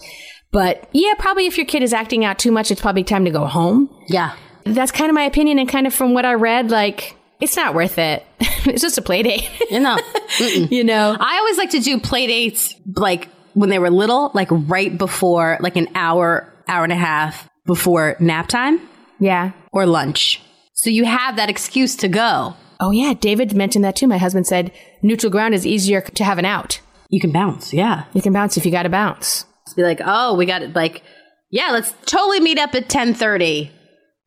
[0.52, 3.32] But yeah, probably if your kid is acting out too much, it's probably time to
[3.32, 3.90] go home.
[4.08, 4.36] Yeah.
[4.66, 5.60] That's kind of my opinion.
[5.60, 8.26] And kind of from what I read, like, it's not worth it.
[8.40, 9.98] it's just a play date, You know.
[10.40, 11.16] you know?
[11.20, 15.58] I always like to do play dates like when they were little, like right before,
[15.62, 18.80] like an hour, hour and a half before nap time
[19.20, 19.52] Yeah.
[19.72, 20.42] or lunch.
[20.74, 22.56] So you have that excuse to go.
[22.80, 24.08] Oh yeah, David mentioned that too.
[24.08, 24.72] My husband said
[25.02, 26.80] neutral ground is easier to have an out.
[27.10, 27.74] You can bounce.
[27.74, 28.06] Yeah.
[28.14, 29.46] You can bounce if you got to bounce.
[29.76, 30.76] Be like, oh, we got it.
[30.76, 31.04] Like,
[31.52, 33.72] yeah, let's totally meet up at 1030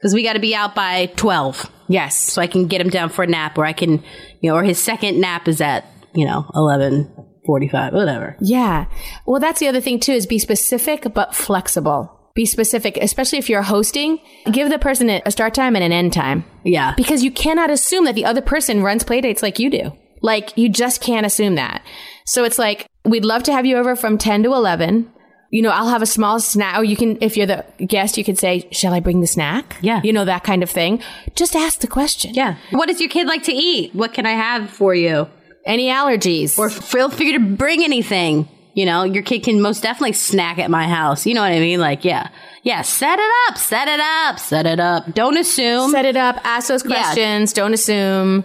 [0.03, 1.71] because we got to be out by 12.
[1.87, 2.17] Yes.
[2.17, 4.03] So I can get him down for a nap or I can,
[4.41, 8.37] you know, or his second nap is at, you know, 1145, whatever.
[8.41, 8.87] Yeah.
[9.27, 12.19] Well, that's the other thing too is be specific but flexible.
[12.35, 14.19] Be specific, especially if you're hosting.
[14.51, 16.95] Give the person a start time and an end time Yeah.
[16.97, 19.93] because you cannot assume that the other person runs play dates like you do.
[20.21, 21.85] Like you just can't assume that.
[22.27, 25.12] So it's like, we'd love to have you over from 10 to 11
[25.53, 26.79] you know, I'll have a small snack.
[26.79, 29.77] Or you can, if you're the guest, you can say, shall I bring the snack?
[29.83, 30.01] Yeah.
[30.03, 31.03] You know, that kind of thing.
[31.37, 32.33] Just ask the question.
[32.33, 32.57] Yeah.
[32.71, 33.95] What does your kid like to eat?
[33.95, 35.29] What can I have for you?
[35.67, 36.59] Any allergies?
[36.59, 38.49] Or feel free to bring anything.
[38.73, 41.27] You know, your kid can most definitely snack at my house.
[41.27, 41.81] You know what I mean?
[41.81, 42.29] Like, yeah.
[42.62, 45.12] Yeah, set it up, set it up, set it up.
[45.12, 45.91] Don't assume.
[45.91, 47.62] Set it up, ask those questions, yeah.
[47.62, 48.45] don't assume.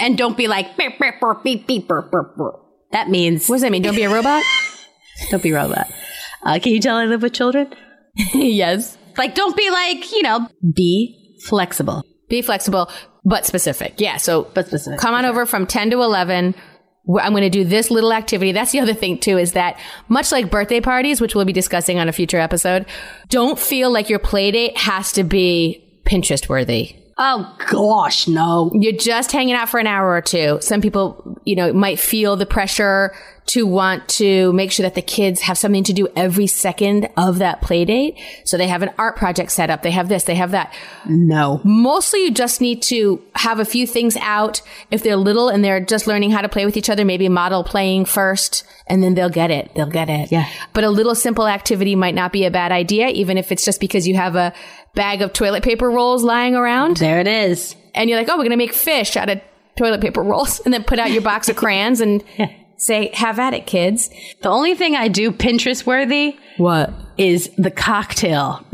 [0.00, 2.52] And don't be like, beep, beep, beep, beep, beep, beep, beep.
[2.90, 3.48] that means.
[3.48, 3.82] What does that mean?
[3.82, 4.42] Don't be a robot?
[5.30, 5.86] don't be a robot.
[6.44, 7.72] Uh, can you tell I live with children?
[8.34, 8.96] yes.
[9.16, 12.02] Like, don't be like, you know, be flexible.
[12.28, 12.90] Be flexible,
[13.24, 13.94] but specific.
[13.98, 14.16] Yeah.
[14.18, 14.98] So But specific.
[15.00, 16.54] come on over from 10 to 11.
[17.20, 18.52] I'm going to do this little activity.
[18.52, 21.98] That's the other thing too, is that much like birthday parties, which we'll be discussing
[21.98, 22.84] on a future episode,
[23.28, 26.96] don't feel like your play date has to be Pinterest worthy.
[27.16, 28.70] Oh gosh, no.
[28.74, 30.58] You're just hanging out for an hour or two.
[30.60, 33.12] Some people, you know, might feel the pressure
[33.48, 37.38] to want to make sure that the kids have something to do every second of
[37.38, 38.18] that play date.
[38.44, 39.82] So they have an art project set up.
[39.82, 40.74] They have this, they have that.
[41.06, 41.60] No.
[41.64, 44.62] Mostly you just need to have a few things out.
[44.90, 47.64] If they're little and they're just learning how to play with each other, maybe model
[47.64, 49.70] playing first and then they'll get it.
[49.74, 50.30] They'll get it.
[50.32, 50.48] Yeah.
[50.72, 53.80] But a little simple activity might not be a bad idea, even if it's just
[53.80, 54.52] because you have a
[54.94, 57.76] bag of toilet paper rolls lying around There it is.
[57.94, 59.40] and you're like, oh, we're going to make fish out of
[59.76, 62.24] toilet paper rolls and then put out your box of crayons and
[62.78, 64.08] say, have at it, kids.
[64.42, 66.92] The only thing I do Pinterest worthy What?
[67.18, 68.64] is the cocktail.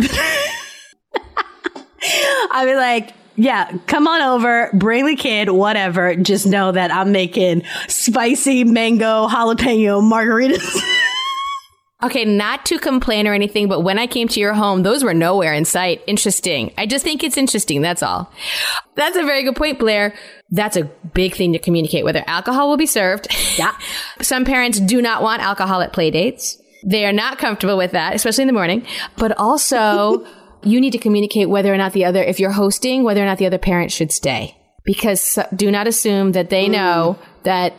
[2.50, 6.14] I be like, yeah, come on over, bring the kid, whatever.
[6.14, 10.80] Just know that I'm making spicy mango jalapeno margaritas.
[12.04, 15.14] Okay, not to complain or anything, but when I came to your home, those were
[15.14, 16.02] nowhere in sight.
[16.06, 16.70] Interesting.
[16.76, 17.80] I just think it's interesting.
[17.80, 18.30] That's all.
[18.94, 20.14] That's a very good point, Blaire.
[20.50, 23.28] That's a big thing to communicate whether alcohol will be served.
[23.56, 23.74] Yeah.
[24.20, 26.60] Some parents do not want alcohol at play dates.
[26.84, 28.86] They are not comfortable with that, especially in the morning.
[29.16, 30.26] But also,
[30.62, 33.38] you need to communicate whether or not the other, if you're hosting, whether or not
[33.38, 34.58] the other parent should stay.
[34.84, 36.72] Because do not assume that they mm.
[36.72, 37.72] know that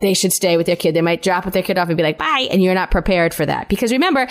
[0.00, 0.94] they should stay with their kid.
[0.94, 2.48] They might drop with their kid off and be like, bye.
[2.50, 3.68] And you're not prepared for that.
[3.68, 4.28] Because remember,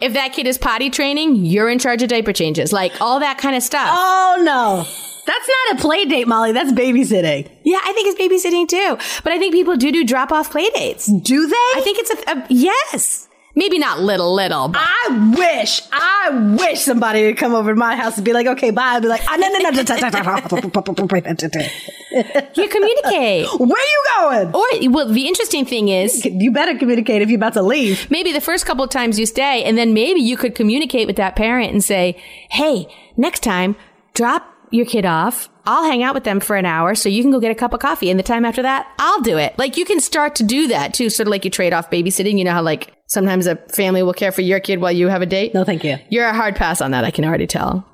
[0.00, 3.38] if that kid is potty training, you're in charge of diaper changes, like all that
[3.38, 3.90] kind of stuff.
[3.92, 4.86] oh no.
[5.26, 6.52] That's not a play date, Molly.
[6.52, 7.50] That's babysitting.
[7.62, 9.20] Yeah, I think it's babysitting too.
[9.24, 11.04] But I think people do do drop off play dates.
[11.06, 11.54] Do they?
[11.54, 13.27] I think it's a, a yes.
[13.58, 17.96] Maybe not little, little, but I wish, I wish somebody would come over to my
[17.96, 18.82] house and be like, okay, bye.
[18.82, 22.48] I'd be like, ah, no, no, no, no, no, no, no.
[22.54, 23.48] you communicate.
[23.58, 24.54] Where are you going?
[24.54, 28.08] Or, well, the interesting thing is, You better communicate if you're about to leave.
[28.12, 31.16] maybe the first couple of times you stay, and then maybe you could communicate with
[31.16, 32.16] that parent and say,
[32.50, 33.74] hey, next time,
[34.14, 35.48] drop your kid off.
[35.68, 37.74] I'll hang out with them for an hour so you can go get a cup
[37.74, 38.08] of coffee.
[38.08, 39.52] And the time after that, I'll do it.
[39.58, 41.10] Like you can start to do that too.
[41.10, 42.38] Sort of like you trade off babysitting.
[42.38, 45.20] You know how like sometimes a family will care for your kid while you have
[45.20, 45.52] a date?
[45.52, 45.98] no, thank you.
[46.08, 47.04] You're a hard pass on that.
[47.04, 47.86] I can already tell.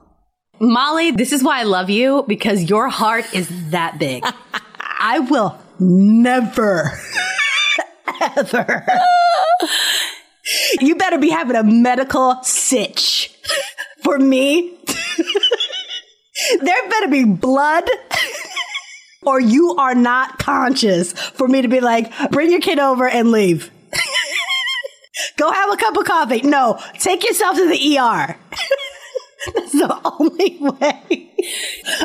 [0.61, 4.25] Molly, this is why I love you because your heart is that big.
[4.81, 6.93] I will never,
[8.37, 8.87] ever.
[10.81, 13.37] You better be having a medical sitch
[14.05, 14.79] for me.
[16.61, 17.88] there better be blood.
[19.27, 23.31] Or you are not conscious for me to be like, bring your kid over and
[23.31, 23.70] leave.
[25.37, 26.42] Go have a cup of coffee.
[26.42, 28.37] No, take yourself to the ER.
[29.55, 31.33] That's the only way.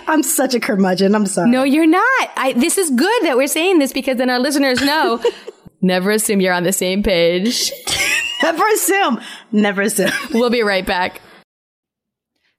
[0.08, 1.16] I'm such a curmudgeon.
[1.16, 1.50] I'm sorry.
[1.50, 2.30] No, you're not.
[2.36, 5.22] I, this is good that we're saying this because then our listeners know.
[5.82, 7.72] Never assume you're on the same page.
[8.44, 9.22] Never assume.
[9.52, 10.12] Never assume.
[10.34, 11.22] We'll be right back.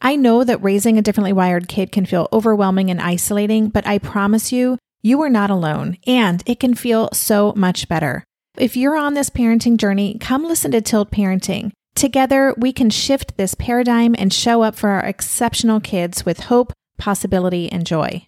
[0.00, 3.98] I know that raising a differently wired kid can feel overwhelming and isolating, but I
[3.98, 8.22] promise you, you are not alone, and it can feel so much better.
[8.56, 11.72] If you're on this parenting journey, come listen to Tilt Parenting.
[11.96, 16.72] Together, we can shift this paradigm and show up for our exceptional kids with hope,
[16.96, 18.24] possibility, and joy.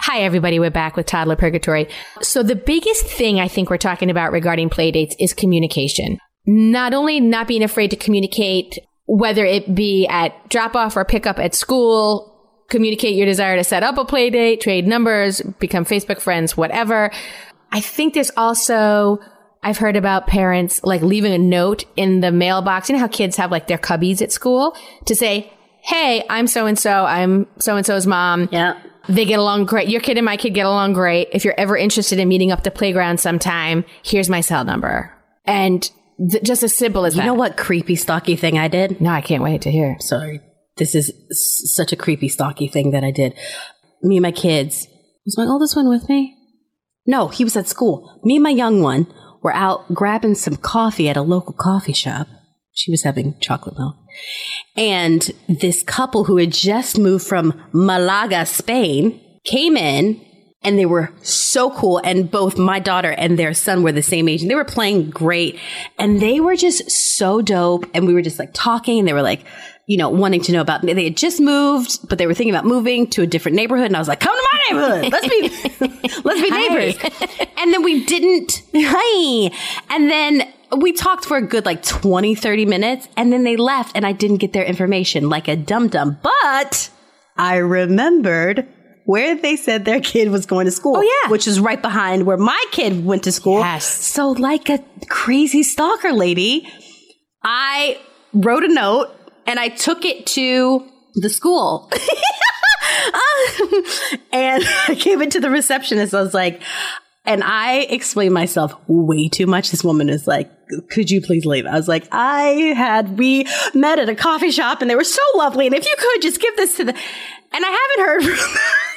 [0.00, 0.58] Hi, everybody.
[0.58, 1.88] We're back with Toddler Purgatory.
[2.22, 6.18] So the biggest thing I think we're talking about regarding playdates is communication.
[6.44, 11.26] Not only not being afraid to communicate, whether it be at drop off or pick
[11.26, 12.34] up at school,
[12.68, 17.10] communicate your desire to set up a play date, trade numbers, become Facebook friends, whatever.
[17.70, 19.18] I think there's also,
[19.62, 22.88] I've heard about parents like leaving a note in the mailbox.
[22.88, 26.66] You know how kids have like their cubbies at school to say, Hey, I'm so
[26.66, 27.04] and so.
[27.04, 28.48] I'm so and so's mom.
[28.50, 28.80] Yeah.
[29.06, 29.88] They get along great.
[29.88, 31.28] Your kid and my kid get along great.
[31.32, 35.12] If you're ever interested in meeting up the playground sometime, here's my cell number.
[35.44, 35.90] And
[36.30, 37.18] th- just as simple as that.
[37.18, 37.26] You that.
[37.26, 39.00] know what creepy stalky thing I did?
[39.00, 39.96] No, I can't wait to hear.
[40.00, 40.40] Sorry.
[40.76, 43.34] This is s- such a creepy stalky thing that I did.
[44.02, 44.86] Me and my kids.
[45.24, 46.36] Was my oldest one with me?
[47.06, 48.20] No, he was at school.
[48.24, 49.06] Me and my young one
[49.42, 52.26] were out grabbing some coffee at a local coffee shop.
[52.72, 53.94] She was having chocolate milk.
[54.76, 60.20] And this couple who had just moved from Malaga, Spain, came in
[60.64, 61.98] and they were so cool.
[61.98, 65.10] And both my daughter and their son were the same age and they were playing
[65.10, 65.58] great.
[65.98, 67.86] And they were just so dope.
[67.94, 69.44] And we were just like talking and they were like,
[69.86, 72.64] you know, wanting to know about, they had just moved, but they were thinking about
[72.64, 73.86] moving to a different neighborhood.
[73.86, 75.12] And I was like, come to my neighborhood.
[75.12, 77.48] Let's be, let's be neighbors.
[77.58, 79.50] and then we didn't, hi.
[79.90, 83.94] And then we talked for a good like 20, 30 minutes and then they left
[83.94, 86.18] and I didn't get their information like a dum dum.
[86.22, 86.90] But
[87.36, 88.66] I remembered
[89.04, 90.96] where they said their kid was going to school.
[90.96, 91.30] Oh, yeah.
[91.30, 93.60] Which is right behind where my kid went to school.
[93.60, 93.86] Yes.
[93.86, 96.68] So, like a crazy stalker lady,
[97.42, 97.98] I
[98.32, 99.08] wrote a note
[99.46, 101.90] and I took it to the school.
[103.04, 103.84] Um,
[104.32, 106.14] and I gave it to the receptionist.
[106.14, 106.62] I was like,
[107.24, 109.70] And I explained myself way too much.
[109.70, 110.50] This woman is like,
[110.90, 111.66] could you please leave?
[111.66, 115.22] I was like, I had, we met at a coffee shop and they were so
[115.36, 115.66] lovely.
[115.66, 118.60] And if you could just give this to the, and I haven't heard from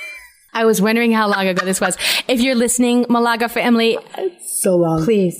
[0.57, 1.95] I was wondering how long ago this was.
[2.27, 3.97] If you're listening, Malaga family,
[4.61, 5.03] so long.
[5.05, 5.37] please,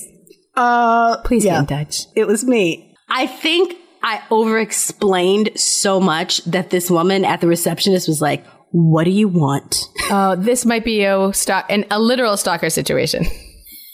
[0.55, 1.95] Uh, please yeah, get in touch.
[2.15, 2.93] it was me.
[3.09, 8.45] I think I over explained so much that this woman at the receptionist was like,
[8.71, 9.85] what do you want?
[10.09, 13.25] Oh, this might be a stalk, an, a literal stalker situation.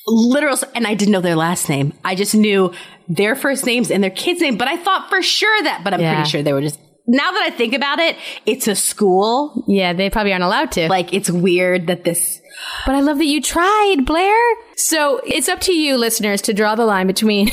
[0.05, 1.93] Literal, and I didn't know their last name.
[2.05, 2.71] I just knew
[3.07, 6.01] their first names and their kid's name, but I thought for sure that, but I'm
[6.01, 6.13] Yeah.
[6.15, 9.65] pretty sure they were just, now that I think about it, it's a school.
[9.67, 10.87] Yeah, they probably aren't allowed to.
[10.87, 12.41] Like, it's weird that this,
[12.85, 14.53] But I love that you tried, Blaire.
[14.77, 17.49] So it's up to you, listeners, to draw the line between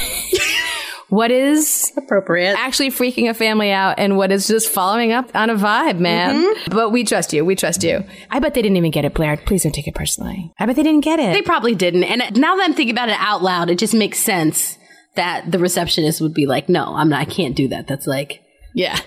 [1.09, 2.55] what is Appropriate.
[2.57, 6.37] actually freaking a family out and what is just following up on a vibe, man.
[6.37, 6.73] Mm-hmm.
[6.73, 7.45] But we trust you.
[7.45, 8.05] We trust you.
[8.31, 9.45] I bet they didn't even get it, Blaire.
[9.45, 10.53] Please don't take it personally.
[10.59, 11.33] I bet they didn't get it.
[11.33, 12.05] They probably didn't.
[12.05, 14.79] And now that I'm thinking about it out loud, it just makes sense
[15.17, 17.89] that the receptionist would be like, no, I'm not, I can't do that.
[17.89, 18.43] That's like,
[18.75, 19.01] yeah.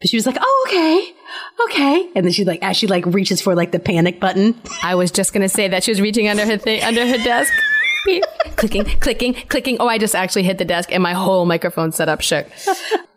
[0.00, 1.14] But she was like, oh, okay.
[1.64, 2.10] Okay.
[2.14, 4.60] And then she like as she like reaches for like the panic button.
[4.82, 7.52] I was just gonna say that she was reaching under her thing under her desk.
[8.56, 9.78] Clicking, clicking, clicking.
[9.80, 12.46] Oh, I just actually hit the desk and my whole microphone setup shook.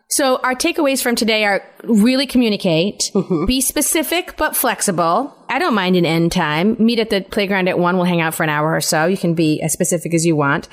[0.08, 3.44] so our takeaways from today are really communicate, mm-hmm.
[3.44, 5.34] be specific but flexible.
[5.50, 6.76] I don't mind an end time.
[6.78, 7.96] Meet at the playground at one.
[7.96, 9.04] We'll hang out for an hour or so.
[9.04, 10.68] You can be as specific as you want.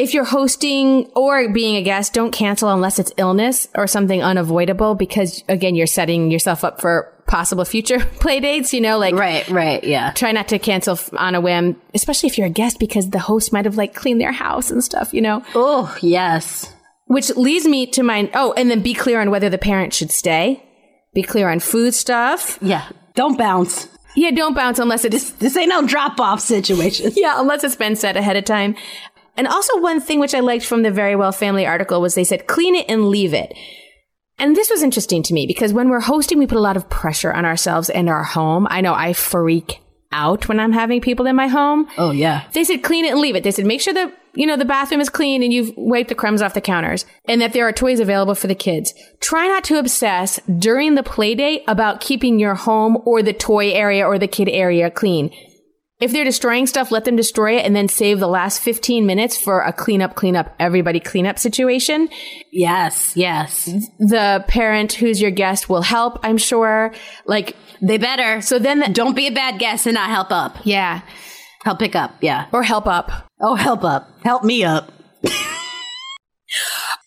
[0.00, 4.94] If you're hosting or being a guest, don't cancel unless it's illness or something unavoidable
[4.94, 9.46] because again, you're setting yourself up for possible future play dates, you know, like right,
[9.50, 9.84] right.
[9.84, 10.12] Yeah.
[10.12, 13.52] try not to cancel on a whim, especially if you're a guest because the host
[13.52, 15.44] might have like cleaned their house and stuff, you know.
[15.54, 16.74] Oh, yes.
[17.04, 20.10] Which leads me to my oh, and then be clear on whether the parent should
[20.10, 20.64] stay.
[21.12, 22.58] Be clear on food stuff.
[22.62, 22.88] Yeah.
[23.14, 23.86] Don't bounce.
[24.16, 27.12] Yeah, don't bounce unless it is This ain't no drop off situation.
[27.16, 28.74] yeah, unless it's been said ahead of time.
[29.40, 32.46] And also one thing which I liked from the Verywell Family article was they said
[32.46, 33.56] clean it and leave it.
[34.38, 36.90] And this was interesting to me because when we're hosting, we put a lot of
[36.90, 38.66] pressure on ourselves and our home.
[38.68, 39.80] I know I freak
[40.12, 41.88] out when I'm having people in my home.
[41.96, 42.48] Oh, yeah.
[42.52, 43.42] They said clean it and leave it.
[43.42, 46.14] They said make sure that you know the bathroom is clean and you've wiped the
[46.14, 48.92] crumbs off the counters and that there are toys available for the kids.
[49.20, 53.70] Try not to obsess during the play date about keeping your home or the toy
[53.70, 55.30] area or the kid area clean.
[56.00, 59.36] If they're destroying stuff, let them destroy it and then save the last 15 minutes
[59.36, 62.08] for a clean up, clean up, everybody clean up situation.
[62.50, 63.66] Yes, yes.
[63.98, 66.92] The parent who's your guest will help, I'm sure.
[67.26, 68.40] Like, They better.
[68.40, 70.56] so then, the, Don't be a bad guest and not help up.
[70.64, 71.02] yeah,
[71.64, 72.14] Help pick up.
[72.22, 72.46] Yeah.
[72.52, 73.10] or help up.
[73.38, 74.08] Oh, help up.
[74.24, 74.90] Help me up.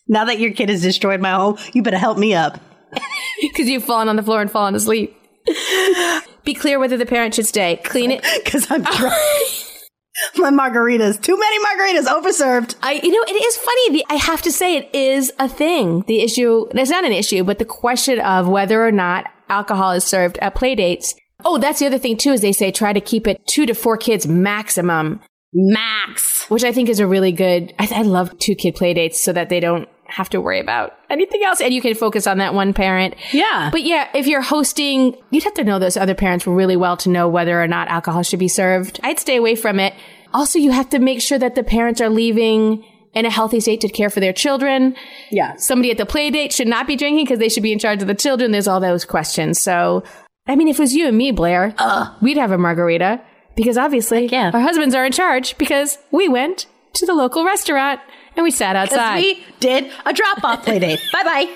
[0.08, 2.60] now that your kid has destroyed my home, you better help me up.
[3.42, 5.16] because you've fallen on the floor and fallen asleep.
[6.44, 7.80] Be clear whether the parent should stay.
[7.84, 8.24] Clean it.
[8.44, 9.14] Because I'm drunk.
[10.36, 11.20] my margaritas.
[11.20, 12.06] Too many margaritas.
[12.06, 12.76] Overserved.
[12.82, 13.90] I, you know, it is funny.
[13.92, 16.04] The, I have to say, it is a thing.
[16.06, 20.04] The issue, it's not an issue, but the question of whether or not alcohol is
[20.04, 21.14] served at play dates.
[21.44, 23.74] Oh, that's the other thing too, is they say try to keep it two to
[23.74, 25.20] four kids maximum,
[25.52, 26.48] Max.
[26.48, 29.32] which I think is a really good, I, I love two kid play dates so
[29.32, 32.54] that they don't have to worry about anything else and you can focus on that
[32.54, 33.16] one parent.
[33.32, 33.70] Yeah.
[33.72, 37.08] But yeah, if you're hosting, you'd have to know those other parents really well to
[37.08, 39.00] know whether or not alcohol should be served.
[39.02, 39.92] I'd stay away from it.
[40.32, 43.80] Also, you have to make sure that the parents are leaving in a healthy state
[43.80, 44.94] to care for their children.
[45.30, 45.56] Yeah.
[45.56, 48.00] Somebody at the play date should not be drinking because they should be in charge
[48.00, 48.52] of the children.
[48.52, 49.60] There's all those questions.
[49.60, 50.04] So,
[50.46, 51.74] I mean, if it was you and me, Blaire,
[52.22, 53.20] we'd have a margarita
[53.56, 54.52] because obviously yeah.
[54.54, 58.00] our husbands are in charge because we went to the local restaurant
[58.36, 59.16] and we sat outside.
[59.20, 61.00] We did a drop off play date.
[61.12, 61.48] bye bye.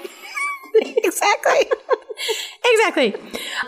[0.74, 1.70] exactly.
[2.64, 3.14] exactly.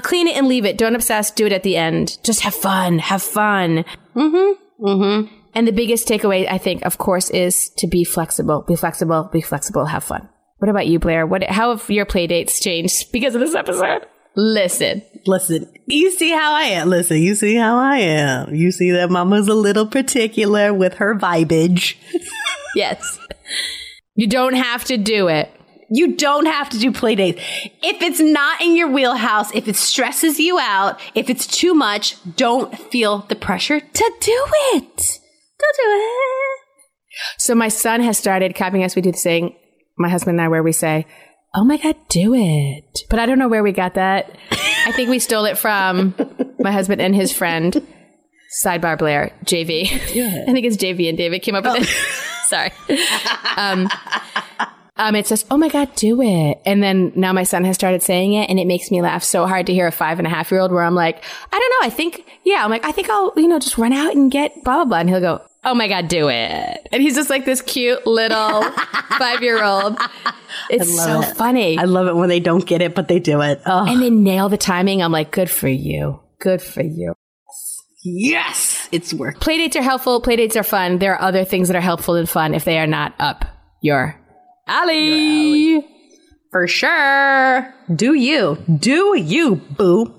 [0.03, 0.79] Clean it and leave it.
[0.79, 1.31] Don't obsess.
[1.31, 2.19] Do it at the end.
[2.23, 2.99] Just have fun.
[2.99, 3.85] Have fun.
[4.15, 4.85] Mm-hmm.
[4.85, 5.35] Mm-hmm.
[5.55, 8.63] And the biggest takeaway, I think, of course, is to be flexible.
[8.63, 9.29] Be flexible.
[9.33, 9.87] Be flexible.
[9.87, 10.29] Have fun.
[10.59, 11.29] What about you, Blaire?
[11.29, 11.43] What?
[11.45, 14.07] How have your play dates changed because of this episode?
[14.37, 15.03] Listen.
[15.27, 16.89] Listen, you see how I am.
[16.89, 18.55] Listen, you see how I am.
[18.55, 21.97] You see that mama's a little particular with her vibage.
[22.75, 23.19] Yes.
[24.15, 25.51] You don't have to do it.
[25.91, 27.43] You don't have to do play dates.
[27.83, 32.15] If it's not in your wheelhouse, if it stresses you out, if it's too much,
[32.37, 35.19] don't feel the pressure to do it.
[35.59, 36.59] Don't do it.
[37.39, 38.95] So my son has started copying us.
[38.95, 39.57] We do the saying,
[39.99, 41.07] my husband and I, where we say,
[41.55, 44.37] "Oh my God, do it!" But I don't know where we got that.
[44.87, 46.15] I think we stole it from
[46.59, 47.87] my husband and his friend.
[48.65, 49.83] Sidebar Blaire, JV.
[50.49, 51.89] I think it's JV and David came up with it.
[52.49, 52.73] Sorry.
[53.57, 53.89] Um,
[54.97, 58.03] um, it says, "Oh my God, do it!" And then now my son has started
[58.03, 60.31] saying it, and it makes me laugh so hard to hear a five and a
[60.31, 61.87] half year old where I'm like, "I don't know.
[61.87, 64.63] I think, yeah." I'm like, "I think I'll, you know, just run out and get
[64.63, 67.45] blah blah blah," and he'll go, "Oh my God, do it!" And he's just like
[67.45, 68.63] this cute little
[69.19, 69.99] five year old.
[70.69, 71.37] It's so it.
[71.37, 73.61] funny, I love it when they don't get it, but they do it.
[73.67, 75.03] Oh, and they nail the timing.
[75.03, 77.15] I'm like, "Good for you, good for you."
[78.03, 79.41] yes, it's work.
[79.41, 80.23] Playdates are helpful.
[80.23, 80.99] Playdates are fun.
[80.99, 83.45] There are other things that are helpful and fun if they are not up
[83.83, 84.19] your
[84.67, 85.87] alley.
[86.51, 87.73] For sure.
[87.95, 88.59] Do you?
[88.79, 90.15] Do you, boo?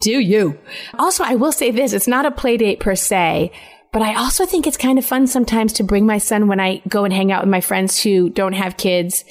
[0.00, 0.58] Do you?
[0.98, 3.52] Also, I will say this it's not a playdate per se,
[3.96, 6.82] but I also think it's kind of fun sometimes to bring my son when I
[6.86, 9.24] go and hang out with my friends who don't have kids.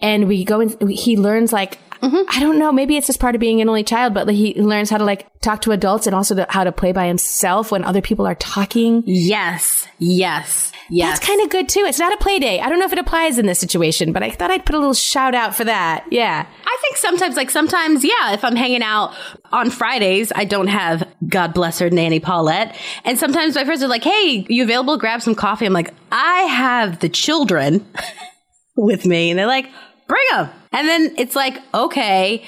[0.00, 2.22] And we go and he learns like Mm-hmm.
[2.28, 2.72] I don't know.
[2.72, 5.26] Maybe it's just part of being an only child, but he learns how to like
[5.40, 8.34] talk to adults and also to, how to play by himself when other people are
[8.34, 9.02] talking.
[9.06, 9.86] Yes.
[9.98, 10.72] Yes.
[10.88, 11.18] Yes.
[11.18, 11.80] That's kind of good too.
[11.80, 12.60] It's not a play day.
[12.60, 14.78] I don't know if it applies in this situation, but I thought I'd put a
[14.78, 16.04] little shout out for that.
[16.10, 16.46] Yeah.
[16.66, 19.14] I think sometimes, like sometimes, yeah, if I'm hanging out
[19.52, 22.76] on Fridays, I don't have, God bless her, Nanny Paulette.
[23.04, 24.96] And sometimes my friends are like, hey, you available?
[24.98, 25.66] Grab some coffee.
[25.66, 27.86] I'm like, I have the children
[28.76, 29.30] with me.
[29.30, 29.68] And they're like,
[30.10, 30.50] bring them.
[30.72, 32.44] And then it's like, okay.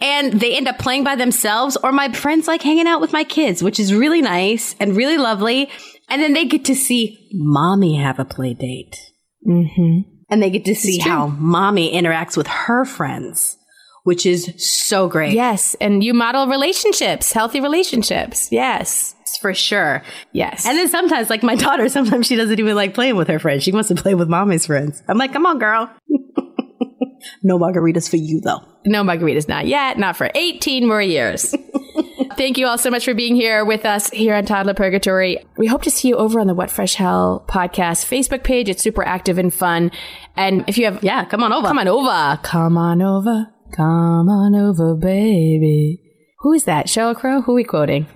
[0.00, 3.24] And they end up playing by themselves, or my friends like hanging out with my
[3.24, 5.70] kids, which is really nice and really lovely.
[6.08, 8.94] And then they get to see mommy have a play date.
[9.48, 10.10] Mm-hmm.
[10.28, 13.56] And they get to see how mommy interacts with her friends,
[14.04, 15.32] which is so great.
[15.32, 15.74] Yes.
[15.80, 18.52] And you model relationships, healthy relationships.
[18.52, 19.14] Yes.
[19.40, 20.02] For sure.
[20.32, 20.66] Yes.
[20.66, 23.62] And then sometimes, like my daughter, sometimes she doesn't even like playing with her friends.
[23.62, 25.02] She wants to play with mommy's friends.
[25.08, 25.90] I'm like, come on, girl.
[27.42, 28.60] no margaritas for you, though.
[28.84, 29.98] No margaritas, not yet.
[29.98, 31.54] Not for 18 more years.
[32.36, 35.38] Thank you all so much for being here with us here on Toddler Purgatory.
[35.56, 38.68] We hope to see you over on the What Fresh Hell podcast Facebook page.
[38.68, 39.90] It's super active and fun.
[40.36, 41.66] And if you have, Yeah, come on over.
[41.66, 46.02] come on over, come on over, come on over, baby.
[46.40, 46.86] Who is that?
[46.86, 47.40] Sheryl Crow?
[47.40, 48.06] Who are we quoting?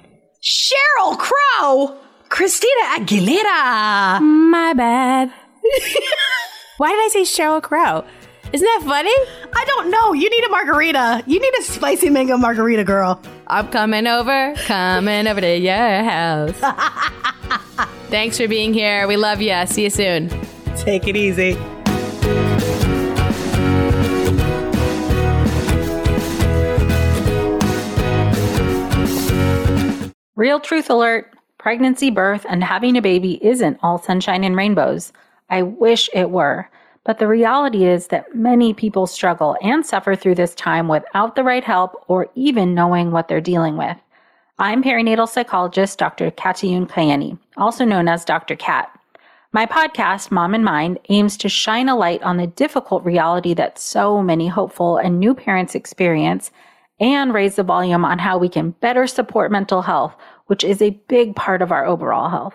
[0.42, 1.96] Sheryl Crow,
[2.28, 4.20] Christina Aguilera.
[4.20, 5.32] My bad.
[6.76, 8.04] Why did I say Sheryl Crow?
[8.52, 9.14] Isn't that funny?
[9.54, 10.12] I don't know.
[10.12, 11.22] You need a margarita.
[11.24, 13.22] You need a spicy mango margarita, girl.
[13.46, 16.56] I'm coming over, coming over to your house.
[18.08, 19.06] Thanks for being here.
[19.06, 19.54] We love you.
[19.66, 20.30] See you soon.
[20.74, 21.56] Take it easy.
[30.34, 35.12] Real truth alert pregnancy, birth, and having a baby isn't all sunshine and rainbows.
[35.50, 36.68] I wish it were.
[37.04, 41.44] But the reality is that many people struggle and suffer through this time without the
[41.44, 43.96] right help or even knowing what they're dealing with.
[44.58, 46.30] I'm perinatal psychologist Dr.
[46.30, 48.56] Katayune Kaeni, also known as Dr.
[48.56, 48.90] Kat.
[49.52, 53.78] My podcast, Mom and Mind, aims to shine a light on the difficult reality that
[53.78, 56.50] so many hopeful and new parents experience
[57.00, 60.14] and raise the volume on how we can better support mental health,
[60.46, 62.54] which is a big part of our overall health.